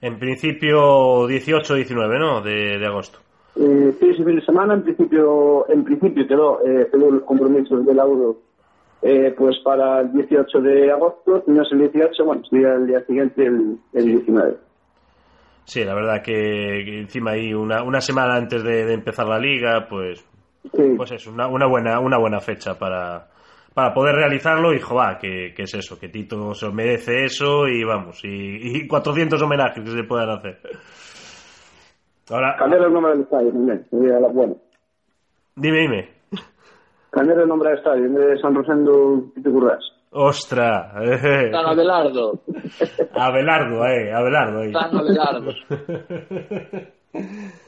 [0.00, 2.42] en principio 18-19, ¿no?
[2.42, 3.18] De, de agosto.
[3.56, 7.86] Eh, sí, ese fin de semana, en principio, en principio quedó, eh, quedó los compromisos
[7.86, 8.38] del Euro
[9.04, 12.86] eh, pues para el 18 de agosto, si no es el 18, bueno, sería el
[12.86, 14.56] día siguiente, el, el 19.
[15.66, 19.86] Sí, la verdad que, encima ahí una, una semana antes de, de empezar la liga,
[19.88, 20.24] pues
[20.74, 23.28] Sí, pues es una, una buena una buena fecha para,
[23.74, 27.84] para poder realizarlo y joder, que, que es eso, que Tito se merece eso y
[27.84, 28.28] vamos, y,
[28.78, 30.58] y 400 homenajes que se puedan hacer.
[32.30, 34.56] Ahora, cambiar el nombre del estadio también, sería la- bueno.
[35.56, 36.13] dime, dime.
[37.14, 39.84] Cambiar el nombre del estadio, en vez de San Rosendo Currás.
[40.10, 42.40] Ostra, eh, San Abelardo.
[43.14, 44.72] Abelardo, eh, Abelardo ahí.
[44.72, 45.52] San Abelardo.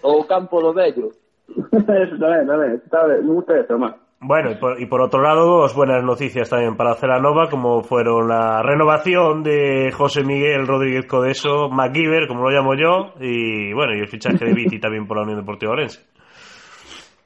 [0.02, 1.10] O Campo do Bello.
[1.46, 3.94] eso también, también, está bien, me gusta eso más.
[4.18, 8.26] Bueno, y por, y por otro lado, dos buenas noticias también para Celanova, como fueron
[8.28, 14.00] la renovación de José Miguel Rodríguez Codeso, MacGyver, como lo llamo yo, y bueno, y
[14.00, 16.04] el fichaje de Viti también por la Unión Deportiva Orense.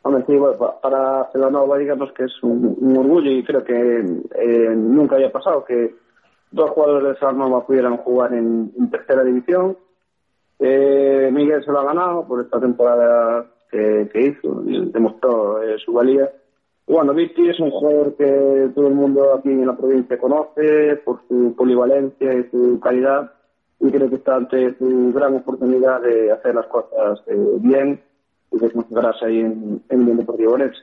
[0.02, 3.74] Hombre, sí, bueno, pa- para Celanova digamos que es un, orgullo y creo que
[4.34, 5.94] eh, nunca había pasado que
[6.50, 9.76] dos jugadores de Celanova pudieran jugar en, tercera división.
[10.58, 15.92] Eh, Miguel se lo ha ganado por esta temporada que, hizo y demostró eh, su
[15.92, 16.30] valía.
[16.86, 21.20] Bueno, Viti es un jugador que todo el mundo aquí en la provincia conoce por
[21.28, 23.32] su polivalencia y su calidad
[23.78, 28.00] y creo que está ante su gran oportunidad de hacer las cosas eh, bien
[28.52, 30.80] y de consagrarse ahí en, en el Deportivo Orense.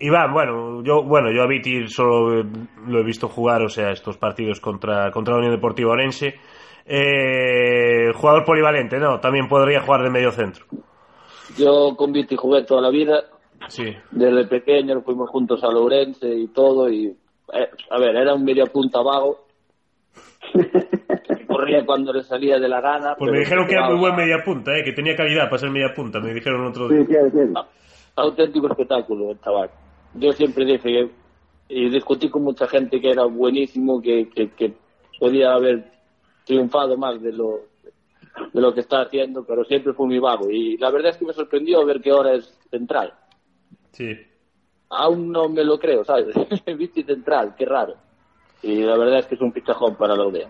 [0.00, 2.44] Iván, bueno, yo, bueno, yo a Viti solo eh,
[2.86, 6.34] lo he visto jugar, o sea, estos partidos contra, contra la Unión Deportiva Orense.
[6.86, 9.18] Eh, jugador polivalente, ¿no?
[9.20, 10.64] También podría jugar de medio centro.
[11.56, 13.24] Yo con Viti jugué toda la vida.
[13.68, 13.94] Sí.
[14.10, 16.88] Desde pequeño fuimos juntos a Lourense y todo.
[16.88, 17.08] Y,
[17.52, 19.46] eh, a ver, era un media punta vago.
[21.58, 23.14] Corría cuando le salía de la gana.
[23.18, 24.84] Pues me dijeron que era muy buen media punta, ¿eh?
[24.84, 27.20] que tenía calidad para ser media punta, me dijeron otro Sí, día.
[27.24, 27.54] sí, sí.
[28.16, 29.70] Auténtico espectáculo el chaval.
[30.14, 31.10] Yo siempre dije que,
[31.68, 34.72] y discutí con mucha gente que era buenísimo, que, que, que
[35.18, 35.84] podía haber
[36.44, 37.60] triunfado más de lo,
[38.52, 40.48] de lo que está haciendo, pero siempre fue muy vago.
[40.50, 43.12] Y la verdad es que me sorprendió ver que ahora es central.
[43.92, 44.16] Sí.
[44.90, 46.28] Aún no me lo creo, ¿sabes?
[46.78, 47.94] Viti central, qué raro.
[48.62, 50.48] Y la verdad es que es un fichajón para la UDEA.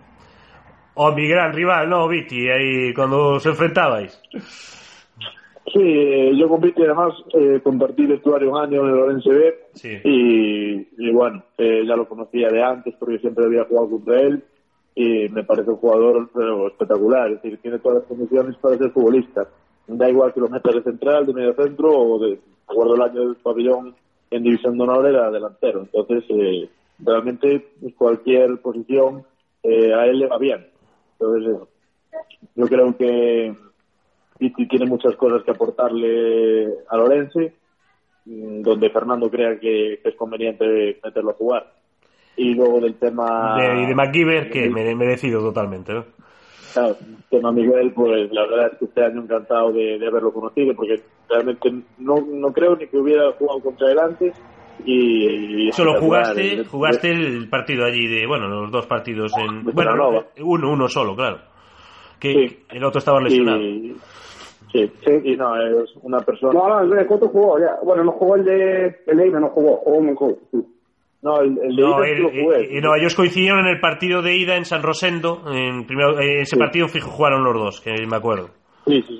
[1.00, 2.08] O mi gran rival, ¿no?
[2.08, 4.20] Viti, ahí cuando os enfrentabais.
[5.72, 9.54] Sí, eh, yo con Viti además eh, compartí vestuario un año en el Orense B
[9.74, 10.00] Sí.
[10.02, 14.42] y, y bueno, eh, ya lo conocía de antes porque siempre había jugado contra él
[14.96, 18.90] y me parece un jugador pero espectacular, es decir, tiene todas las condiciones para ser
[18.90, 19.46] futbolista.
[19.86, 23.20] Da igual que lo metas de central, de medio centro o de, recuerdo el año
[23.20, 23.94] del pabellón
[24.32, 26.68] en División de Honor era delantero, entonces eh,
[26.98, 29.22] realmente cualquier posición
[29.62, 30.66] eh, a él le va bien.
[31.18, 32.18] Entonces eh,
[32.54, 33.54] yo creo que
[34.38, 37.54] Viti tiene muchas cosas que aportarle a Lorense,
[38.24, 41.72] mm, donde Fernando crea que, que es conveniente meterlo a jugar.
[42.36, 43.56] y luego del tema...
[43.58, 46.04] De, y de MacGyver, que me, merecido totalmente, ¿no?
[46.72, 50.32] Claro, el tema Miguel, pues la verdad es que este año encantado de, de haberlo
[50.32, 54.34] conocido, porque realmente no, no creo ni que hubiera jugado contra él antes,
[54.84, 60.70] y, solo jugaste jugaste el partido allí de bueno los dos partidos en bueno uno
[60.70, 61.38] uno solo claro
[62.18, 63.94] que el otro estaba lesionado sí,
[64.72, 68.12] sí, y no es una persona no no el de Coto jugó ya bueno no
[68.12, 70.38] jugó el de el no jugó jugó.
[71.20, 72.78] No, el, el de no, ida el, lo jugué.
[72.78, 75.42] eh, no, ellos coincidieron en el partido de ida en San Rosendo.
[75.52, 76.58] En primero, eh, ese Sí.
[76.60, 78.50] partido fijo jugaron los dos, que me acuerdo.
[78.86, 79.16] Sí, sí,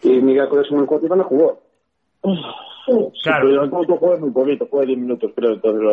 [0.00, 0.10] sí.
[0.10, 1.28] y Miguel con eso en el Coto no
[3.22, 3.48] Claro.
[3.48, 5.92] Sí, pero el Couto jugué muy poquito, jugué 10 minutos creo, entonces lo-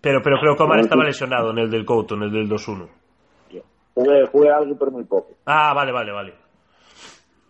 [0.00, 2.48] Pero, pero creo que Omar Ah, estaba lesionado en el del Couto, en el del
[2.48, 2.88] 2-1.
[3.94, 5.32] jugué, jugué algo pero muy poco.
[5.46, 6.34] Ah, vale, vale, vale.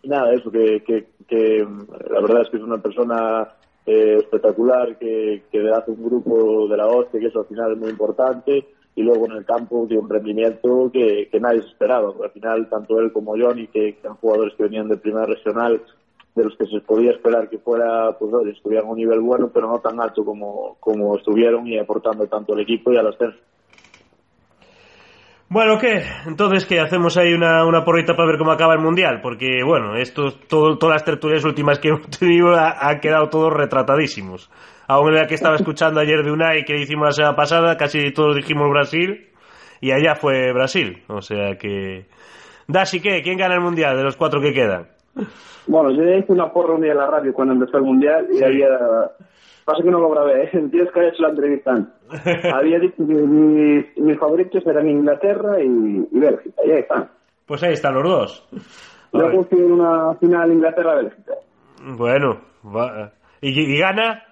[0.03, 1.66] Y nada, eso, que, que, que
[2.11, 3.49] la verdad es que es una persona
[3.84, 7.78] eh, espectacular, que, que hace un grupo de la hostia, que eso al final es
[7.78, 12.09] muy importante, y luego en el campo tiene un rendimiento que, que nadie se esperaba,
[12.12, 15.26] porque al final tanto él como Johnny, que, que eran jugadores que venían de primera
[15.26, 15.82] regional,
[16.39, 19.51] de los que se podía esperar que fuera, pues oye, estuvieran a un nivel bueno,
[19.53, 23.36] pero no tan alto como, como estuvieron y aportando tanto al equipo y al ascenso.
[25.51, 26.03] Bueno, ¿qué?
[26.26, 26.78] Entonces, ¿qué?
[26.78, 29.20] Hacemos ahí una, una porrita para ver cómo acaba el Mundial.
[29.22, 33.53] Porque, bueno, esto, todo, todas las tertulias últimas que hemos tenido ha- han quedado todos
[33.55, 34.51] retratadísimos.
[34.86, 38.12] Aún en la que estaba escuchando ayer de Unai que hicimos la semana pasada, casi
[38.12, 39.30] todos dijimos Brasil.
[39.80, 41.03] Y allá fue Brasil.
[41.09, 42.07] O sea que...
[42.66, 43.22] Dashi, ¿qué?
[43.22, 44.89] ¿Quién gana el Mundial de los cuatro que quedan?
[45.66, 48.42] Bueno, yo hice una porra un día en la radio cuando empezó el Mundial y
[48.42, 48.68] había...
[49.64, 50.50] Pasa que no lo grabé, ¿eh?
[50.70, 51.78] tienes que haber hecho la entrevista
[52.54, 57.08] había dicho que mis, mis favoritos eran Inglaterra y, y Bélgica, y ahí están.
[57.44, 58.48] Pues ahí están los dos.
[59.12, 61.34] Yo puse una final Inglaterra-Bélgica.
[61.84, 63.12] Bueno, va-
[63.42, 64.22] ¿Y, y gana?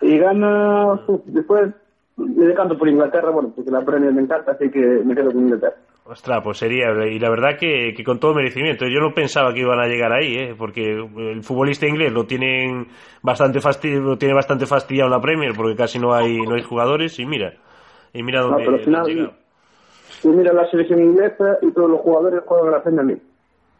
[0.00, 1.00] Y gana...
[1.26, 1.70] después
[2.16, 5.42] me decanto por Inglaterra, bueno, porque la Premier me encanta, así que me quedo con
[5.42, 5.76] Inglaterra.
[6.10, 8.84] Ostras, pues sería, y la verdad que, que con todo merecimiento.
[8.86, 10.54] Yo no pensaba que iban a llegar ahí, ¿eh?
[10.58, 12.88] porque el futbolista inglés lo tienen
[13.22, 16.62] bastante fasti- lo tiene bastante fastidiado en la Premier, porque casi no hay no hay
[16.62, 17.54] jugadores y mira,
[18.12, 19.32] y mira No, dónde, pero al final,
[20.20, 23.22] tú miras la selección inglesa y todos los jugadores juegan en la Premier League.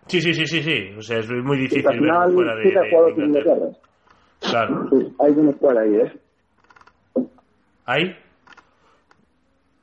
[0.07, 0.95] Sí, sí, sí, sí, sí.
[0.97, 3.24] O sea, es muy difícil al final, fuera de, de Inglaterra.
[3.26, 3.66] Inglaterra.
[4.41, 4.89] Claro.
[4.91, 6.12] Sí, hay una escuela ahí, ¿eh?
[7.87, 8.16] ¿Ahí?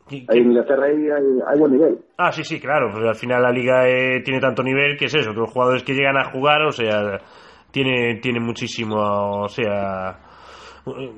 [0.10, 2.00] ¿Qui- Ahí en Inglaterra hay, hay buen nivel.
[2.18, 2.90] Ah, sí, sí, claro.
[2.92, 5.84] Pues al final la liga eh, tiene tanto nivel que es eso, que los jugadores
[5.84, 7.20] que llegan a jugar, o sea,
[7.72, 8.96] tiene, tiene muchísimo,
[9.44, 10.20] o sea,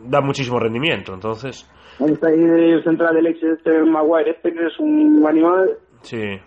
[0.06, 1.14] da muchísimo rendimiento.
[1.14, 1.70] Entonces,
[2.00, 5.78] Ahí está ahí el central del Leicester Maguire, este que es un animal.
[6.02, 6.40] sí.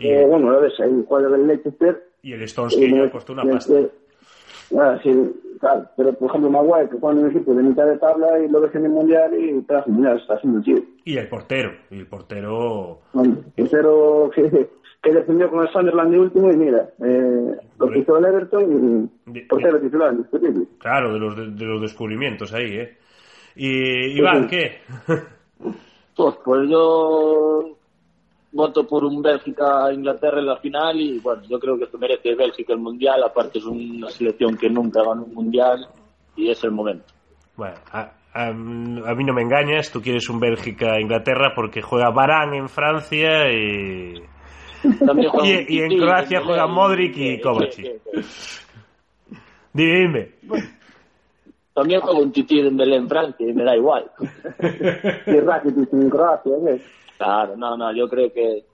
[0.00, 2.02] Y, Eh, bueno, lo ves, ahí juega del Leicester.
[2.22, 3.74] y el Stones que ya costó una pasta.
[4.78, 5.10] Ah, sí,
[5.60, 5.84] claro.
[5.96, 8.60] Pero por ejemplo, Maguire, que juega en un equipo de mitad de tabla y lo
[8.60, 10.80] ves en el mundial y das un mundial, está haciendo chido.
[11.04, 11.72] Y el portero.
[11.90, 13.00] Y el portero.
[13.12, 14.68] Bueno, Tercero que,
[15.02, 19.10] que defendió con el Sunderland de último y mira, eh, lo que hizo el Everton
[19.26, 20.64] y De- portero titular, indiscutible.
[20.78, 22.96] Claro, de los, de, de los descubrimientos ahí, ¿eh?
[23.56, 24.78] Y Iván, ¿qué?
[26.16, 27.76] Pues, pues yo
[28.52, 32.72] voto por un Bélgica-Inglaterra en la final y bueno, yo creo que se merece Bélgica
[32.72, 35.86] el Mundial, aparte es una selección que nunca ganó un Mundial
[36.36, 37.04] y es el momento.
[37.56, 38.00] bueno, a,
[38.32, 43.50] a- a mí no me engañas, tú quieres un Bélgica-Inglaterra porque juega Barán en Francia
[43.52, 44.14] y...
[45.04, 48.00] También juega Y- un y en Croacia juegan Modric y Kovacic.
[49.72, 50.28] Dime, dime.
[51.74, 54.10] También juega un Titi de Belén en Francia y me da igual.
[55.26, 56.82] Y Rakitic en Croacia, ¿ves?
[57.16, 58.64] Claro, no, no, yo creo que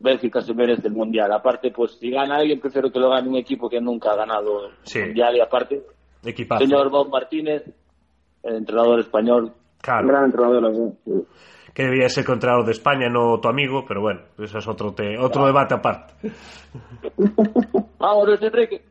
[0.00, 1.30] Bélgica se merece el Mundial.
[1.32, 4.70] Aparte, pues si gana alguien, prefiero que lo gane un equipo que nunca ha ganado
[4.82, 4.98] Sí.
[4.98, 5.36] el Mundial.
[5.36, 5.82] Y aparte,
[6.24, 6.64] Equipazo.
[6.64, 7.62] señor Bob Martínez,
[8.42, 10.92] el entrenador español, Claro, Gran entrenador, ¿eh?
[11.04, 11.12] Sí.
[11.74, 15.18] que debía ser contralor de España, no tu amigo, pero bueno, eso es otro, te-
[15.18, 16.14] otro debate aparte.
[17.98, 18.82] Vamos, Luis Enrique.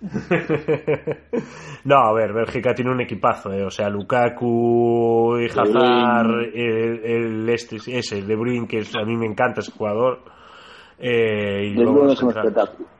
[1.84, 3.64] no, a ver, Bélgica tiene un equipazo, ¿eh?
[3.64, 9.04] o sea, Lukaku y Hazard, el, el este, ese, el De Bruyne, que es- a
[9.04, 10.20] mí me encanta ese jugador.
[10.98, 12.54] eh, y, luego los centrales.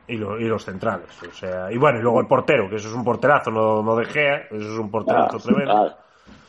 [0.07, 2.87] y, lo- y los centrales, o sea, y bueno, y luego el portero, que eso
[2.89, 5.71] es un porterazo, no, no de Gea, eso es un porterazo Ah, tremendo.
[5.71, 5.91] claro.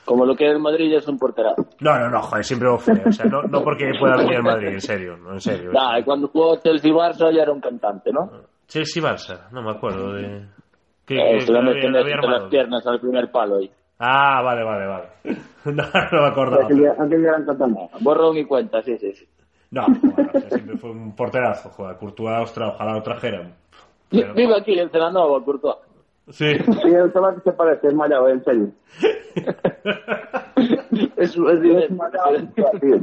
[0.04, 1.64] Como lo que es el Madrid ya es un porterazo.
[1.80, 4.42] No, no, no, joder, siempre lo fue, o sea, no, no porque pueda venir al
[4.42, 5.70] Madrid, en serio, no, en serio.
[5.74, 8.30] Nah, cuando jugó Chelsea-Barça ya era un cantante, ¿no?
[8.72, 10.46] Chelsea-Barça, no me acuerdo de...
[11.06, 13.70] que- Eh, que- se la que había entre las piernas al primer palo ahí.
[13.98, 15.08] Ah, vale, vale, vale.
[15.64, 15.72] No,
[16.12, 16.68] no me acordaba.
[16.68, 17.88] Día eran cantando.
[18.00, 19.26] Borrón y cuenta, sí, sí, sí.
[19.70, 21.96] No, bueno, o sea, siempre fue un porterazo, joder.
[21.96, 23.54] Courtois, ojalá lo trajeran.
[24.10, 25.76] Pero- Vive aquí en Celanova, Courtois.
[26.30, 26.54] Sí.
[26.54, 28.68] Sí, el tomate se parece, es mallado, en serio.
[31.16, 33.02] Es, es Es.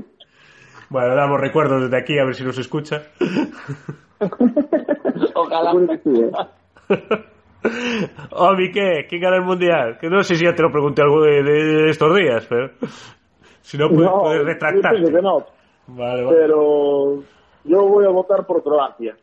[0.89, 3.03] Bueno, damos recuerdos desde aquí a ver si nos escucha.
[5.35, 5.71] Ojalá.
[5.73, 6.31] ¿eh?
[8.31, 9.05] Omi, ¿qué?
[9.09, 9.97] ¿Quién gana el mundial?
[9.99, 12.69] Que no sé si ya te lo pregunté algo de, de estos días, pero.
[13.61, 15.11] Si no, puedes, No, puedes retractarte.
[15.11, 15.45] que no,
[15.89, 16.37] Vale, vale.
[16.39, 17.21] pero
[17.65, 19.15] yo voy a votar por Croacia.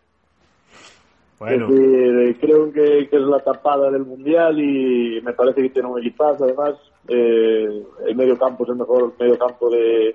[1.41, 5.71] Bueno, Es decir, creo que, que es la tapada del mundial y me parece que
[5.71, 6.45] tiene un equipazo.
[6.45, 6.75] Además,
[7.09, 10.15] eh, el medio campo es el mejor medio campo de,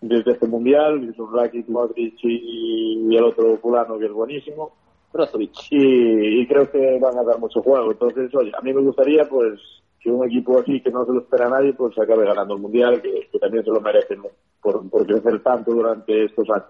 [0.00, 1.12] de este mundial.
[1.16, 4.70] Son Rakic, Modric y, y el otro fulano que es buenísimo.
[5.12, 5.52] Brozovic.
[5.70, 7.92] Y, y creo que van a dar mucho juego.
[7.92, 9.60] Entonces, oye, a mí me gustaría pues
[10.00, 12.60] que un equipo así que no se lo espera a nadie pues acabe ganando el
[12.60, 14.28] mundial, que, que también se lo merecen ¿no?
[14.60, 16.68] por, por crecer tanto durante estos años.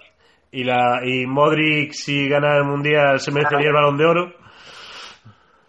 [0.50, 4.32] y, la, y Modric, si gana el mundial, se merecería el balón de oro.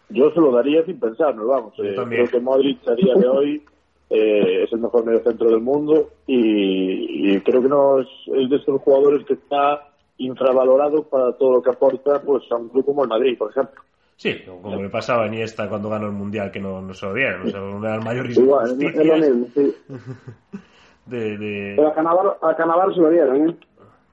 [0.09, 1.73] Yo se lo daría sin pensarlo, vamos.
[1.77, 2.25] Yo Eh, también.
[2.27, 3.63] creo que Modric a día de hoy
[4.09, 8.57] eh, es el mejor mediocentro del mundo y, y creo que no es, es de
[8.57, 9.87] estos jugadores que está
[10.17, 13.81] infravalorado para todo lo que aporta pues a un club como el Madrid, por ejemplo.
[14.15, 17.13] Sí, como le pasaba a Iniesta cuando ganó el mundial, que no, no se lo
[17.13, 17.47] dieron.
[17.47, 19.75] O sea, una de las mayores Igual, es, lo mismo, sí.
[21.07, 23.55] de, de- Pero a Canavar, a Canavar se lo dieron, ¿eh?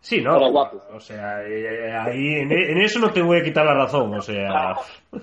[0.00, 0.38] Sí, ¿no?
[0.94, 4.14] O sea, eh, ahí en, en eso no te voy a quitar la razón.
[4.14, 4.74] O sea,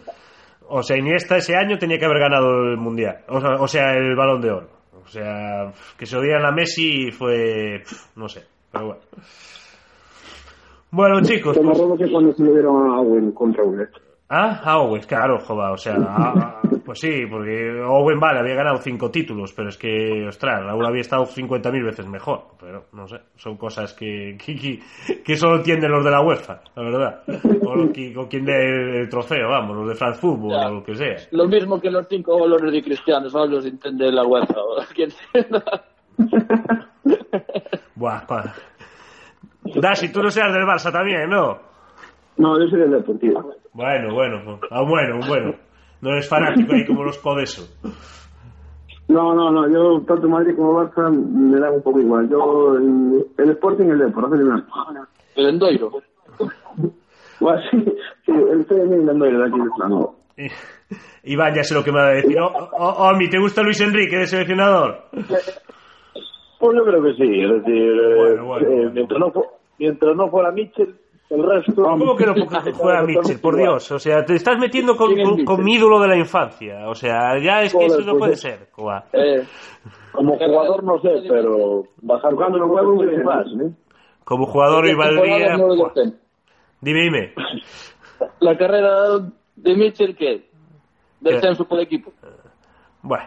[0.70, 3.24] o sea, Iniesta ese año tenía que haber ganado el mundial.
[3.28, 4.70] O sea, o sea, el balón de oro.
[5.04, 7.82] O sea, que se lo dieran a Messi fue.
[8.16, 9.02] No sé, pero bueno.
[10.92, 11.54] Bueno, chicos.
[11.58, 13.90] Que me pues- acuerdo que cuando dieron a Owen contra Ulet.
[14.30, 18.56] Ah, a Owen, claro, joder, o sea, a- a- pues sí, porque Owen vale, había
[18.56, 23.08] ganado cinco títulos, pero es que, ostras, Raúl había estado 50.000 veces mejor, pero no
[23.08, 27.22] sé, son cosas que, que, que- que solo entienden los de la UEFA, la verdad,
[27.66, 30.68] o, lo que- o quien dé el trofeo, vamos, los de France Football Ya.
[30.68, 31.16] o lo que sea.
[31.32, 34.56] Lo mismo que los cinco valores de Cristiano, solo los entiende la UEFA.
[34.60, 35.46] o quien sea.
[37.96, 38.26] Buah,
[39.76, 41.58] Dasi, tú no seas del Barça también, ¿no?
[42.38, 43.54] No, yo soy del Deportivo.
[43.74, 45.56] Bueno, bueno, ah, bueno, bueno,
[46.02, 47.64] no eres fanático ahí como los Codeso.
[49.08, 52.30] No, no, no, yo tanto Madrid como Barça me da un poco igual.
[52.30, 55.08] Yo, el, el Sporting y el Depor, hace una.
[55.36, 55.92] El Endoiro.
[57.40, 57.86] Bueno, sí,
[58.26, 60.16] sí, el estoy mirando de aquí de plano.
[60.38, 60.48] Y-
[61.34, 62.38] Iván, ya sé lo que me va a decir.
[62.40, 65.04] Oh, oh, oh, ¿te gusta Luis Enrique de seleccionador?
[65.12, 68.92] Pues yo creo que sí, es decir, eh, Bueno, bueno, eh, bueno.
[68.94, 69.32] Mientras, no
[69.80, 70.96] mientras no fuera Mitchell,
[71.30, 71.84] el resto...
[71.84, 72.34] ¿Cómo que no
[72.74, 73.40] juega Mitchell?
[73.40, 76.08] Por Dios, o sea, te estás metiendo con, ¿Quién es con- con mi ídolo de
[76.08, 76.88] la infancia.
[76.88, 78.70] O sea, ya es que eso no pues puede ser.
[78.72, 79.06] Coa.
[79.14, 79.44] Eh,
[80.12, 83.24] Como jugador no sé, pero bajar Jugando cuando los no huevos, juego sí.
[83.24, 83.76] más, ¿eh?
[84.24, 85.58] Como jugador y valdría...
[85.58, 85.92] no.
[86.82, 87.34] Dime, dime.
[88.40, 89.20] La carrera
[89.56, 90.48] de Mitchell, ¿qué?
[91.24, 91.32] ¿Qué?
[91.34, 92.12] Descenso por equipo.
[93.02, 93.26] Bueno,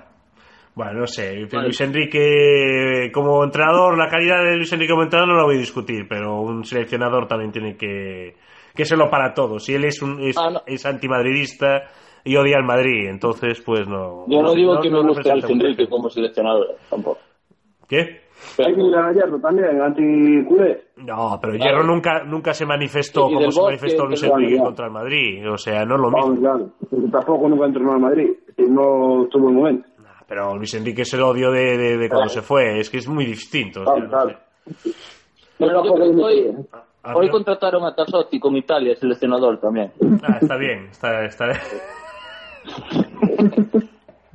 [0.85, 1.47] bueno, no sé.
[1.53, 1.65] Vale.
[1.65, 5.61] Luis Enrique como entrenador, la calidad de Luis Enrique como entrenador no la voy a
[5.61, 8.35] discutir, pero un seleccionador también tiene que,
[8.75, 9.65] que serlo para todos.
[9.65, 10.61] Si él es, un, es, Ah, no.
[10.67, 11.83] es antimadridista
[12.25, 14.25] y odia al Madrid, entonces pues no...
[14.29, 15.45] Yo no digo que me no guste Luis.
[15.51, 17.19] Enrique como seleccionador, tampoco.
[17.89, 18.21] ¿Qué?
[18.59, 20.81] Hay que ir a Gallardo también, anti-culé.
[20.97, 21.59] No, pero Claro.
[21.59, 25.47] Hierro nunca, nunca se manifestó como se manifestó Luis Enrique contra el Madrid.
[25.51, 26.41] O sea, no es lo mismo.
[26.41, 26.71] Claro.
[27.13, 28.31] Tampoco nunca entrenó en Madrid.
[28.59, 29.89] No tuvo el momento.
[30.31, 32.79] Pero Luis Enrique es el odio de, de- de cuando se fue.
[32.79, 33.83] Es que es muy distinto.
[33.83, 34.37] o sea, no sé.
[35.59, 36.47] Que tampoco hoy,
[37.03, 39.91] Ah, contrataron a Tassotti con Italia, seleccionador también.
[40.23, 40.87] Ah, está bien.
[40.91, 41.47] Está, está...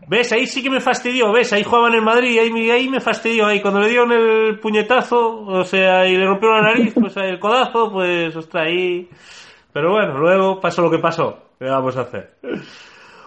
[0.07, 0.31] ¿Ves?
[0.33, 1.31] Ahí sí que me fastidió.
[1.31, 1.51] ¿Ves?
[1.53, 2.39] Ahí jugaban en Madrid.
[2.39, 3.45] Ahí, me- ahí me fastidió.
[3.47, 7.39] Ahí cuando le dieron el puñetazo, o sea, y le rompió la nariz, pues el
[7.39, 9.09] codazo, pues, ostras, ahí.
[9.73, 11.37] Pero bueno, luego pasó lo que pasó.
[11.57, 12.35] ¿Qué vamos a hacer?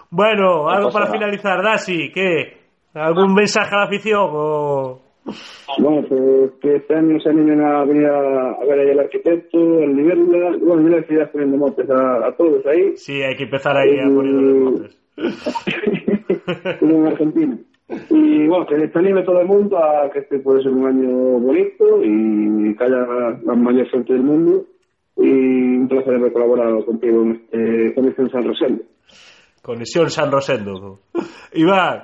[0.09, 1.61] Bueno, algo para finalizar.
[1.63, 2.58] Dasi, ¿qué?
[2.93, 5.01] ¿Algún mensaje a la afición o...?
[5.77, 9.57] Bueno, pues que este año se animen a venir a, a ver ahí al arquitecto,
[9.57, 10.25] al nivel,
[10.59, 13.99] bueno, mira que ya poniendo motes a, a todos ahí, Sí, hay que empezar ahí
[13.99, 14.97] a poner los motes.
[16.79, 17.57] como en Argentina.
[18.09, 21.09] Y bueno, que se anime todo el mundo a que este puede ser un año
[21.39, 23.05] bonito y que haya
[23.43, 24.65] la mayor gente del mundo.
[25.17, 28.83] Y un placer haber colaborado contigo en este, con este San Rosendo.
[29.61, 30.99] Conexión San Rosendo.
[31.53, 32.03] Iván,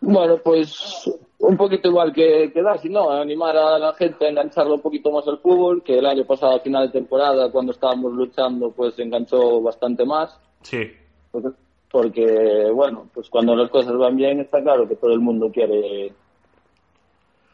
[0.00, 3.10] Bueno, pues un poquito igual que, que Darcy, ¿no?
[3.10, 6.56] Animar a la gente a engancharlo un poquito más al fútbol, que el año pasado,
[6.56, 10.38] a final de temporada, cuando estábamos luchando, pues enganchó bastante más.
[10.62, 10.92] sí.
[11.92, 16.12] Porque, bueno, pues cuando las cosas van bien, está claro que todo el mundo quiere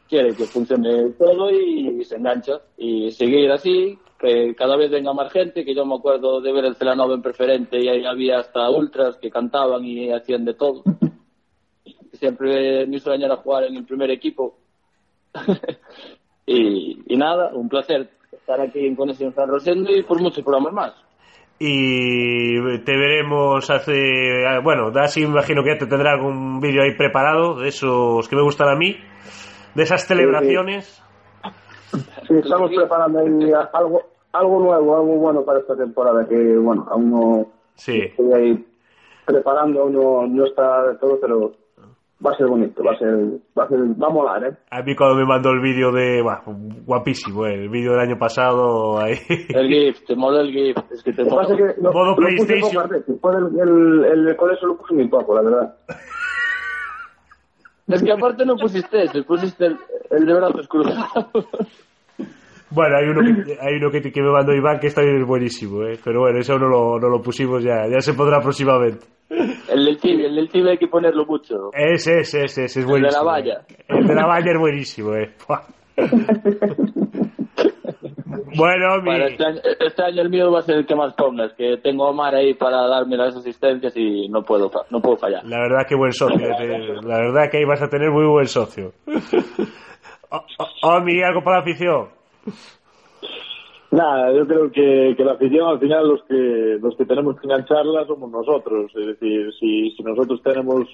[0.07, 2.61] quiere que funcione todo y, se engancha.
[2.77, 6.65] Y seguir así, que cada vez venga más gente, que yo me acuerdo de ver
[6.65, 10.83] el Celanova en preferente y ahí había hasta ultras que cantaban y hacían de todo.
[12.13, 14.55] Siempre mi sueño era jugar en el primer equipo.
[16.45, 20.73] y, y nada, un placer estar aquí en Conexión San Rosendo y por muchos programas
[20.73, 20.93] más.
[21.59, 23.93] Y te veremos hace.
[24.63, 28.43] Bueno, Dasi imagino que ya te tendrá algún vídeo ahí preparado de esos que me
[28.43, 28.95] gustan a mí,
[29.73, 31.03] de esas celebraciones.
[32.27, 34.03] Sí, estamos preparando ahí algo,
[34.33, 38.01] algo nuevo, algo bueno para esta temporada que, bueno, aún no Sí.
[38.01, 38.65] estoy ahí
[39.25, 41.53] preparando, aún no, no está todo, pero
[42.25, 43.13] va a ser bonito, va a ser,
[43.57, 44.57] va a ser, va a molar, ¿eh?
[44.71, 46.21] A mí cuando me mandó el vídeo de...
[46.21, 46.41] Buah,
[46.85, 49.15] guapísimo, eh, el vídeo del año pasado ahí.
[49.49, 50.77] El GIF, te mola el GIF.
[50.91, 51.47] Es que te mola.
[51.47, 52.89] es que lo, Modo lo puse PlayStation.
[52.89, 55.75] después el, el, el, con eso lo puse muy poco, la verdad.
[57.87, 59.77] Es que aparte no pusiste ese, pusiste el,
[60.11, 61.47] el de brazos cruzados.
[62.69, 65.83] Bueno, hay uno que, hay uno que, que me mandó Iván que está bien buenísimo,
[65.83, 65.97] eh.
[66.03, 69.05] Pero bueno, eso no lo, no lo pusimos ya, ya se podrá próximamente.
[69.77, 71.69] El del tibia, el del tibia hay que ponerlo mucho.
[71.73, 73.23] Ese, ese, ese, ese es El de buenísimo.
[73.23, 73.61] la valla.
[73.69, 73.75] eh.
[73.89, 75.33] El de la valla es buenísimo, eh.
[78.55, 79.21] Bueno, mi...
[79.21, 82.05] Este año, este año el mío va a ser el que más pongas, que tengo
[82.07, 85.45] a Omar ahí para darme las asistencias y no puedo, no puedo fallar.
[85.45, 86.39] La verdad que buen socio.
[86.39, 86.95] eh.
[87.03, 88.93] La verdad que ahí vas a tener muy buen socio.
[90.29, 92.09] Oh, oh, Omi, ¿algo para la afición?
[93.91, 97.47] Nada, yo creo que, que la afición al final los que los que tenemos que
[97.47, 98.91] engancharla somos nosotros.
[98.95, 100.85] Es decir, si, si nosotros tenemos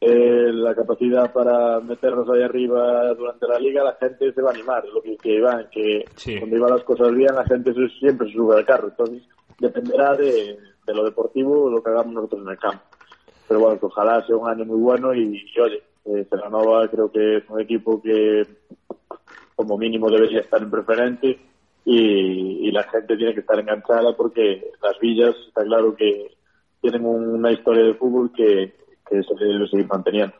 [0.00, 4.54] eh, la capacidad para meternos ahí arriba durante la liga, la gente se va a
[4.54, 4.84] animar.
[4.92, 6.38] Lo que, que Iván, que Sí.
[6.38, 8.88] cuando iban las cosas bien, la gente se- siempre se sube al carro.
[8.88, 9.22] Entonces,
[9.60, 12.82] dependerá de, de lo deportivo lo que hagamos nosotros en el campo.
[13.46, 16.26] Pero bueno, que ojalá sea un año muy bueno y, y oye, eh,
[16.90, 18.42] creo que es un equipo que
[19.54, 21.38] como mínimo debería estar en preferente
[21.84, 26.30] y, y la gente tiene que estar enganchada porque las villas está claro que
[26.80, 28.74] tienen una historia de fútbol que,
[29.08, 30.34] que se debe seguir manteniendo.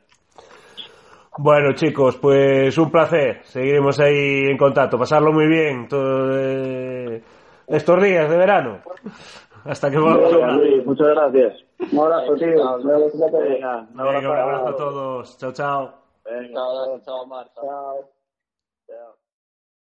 [1.39, 3.41] Bueno, chicos, pues un placer.
[3.45, 4.99] Seguiremos ahí en contacto.
[4.99, 7.23] Pasarlo muy bien todo, eh,
[7.67, 8.81] estos días de verano.
[9.65, 10.61] Hasta que volvamos a hablar.
[10.85, 11.65] Muchas gracias.
[11.93, 12.47] Un abrazo, tío.
[12.47, 14.69] Venga, un Venga, un abrazo.
[14.69, 15.39] a todos.
[15.39, 15.95] Chao, chao.
[16.25, 16.53] Venga.
[16.55, 17.27] Chao, chao.
[17.29, 17.45] Chao.
[17.55, 18.20] Chao.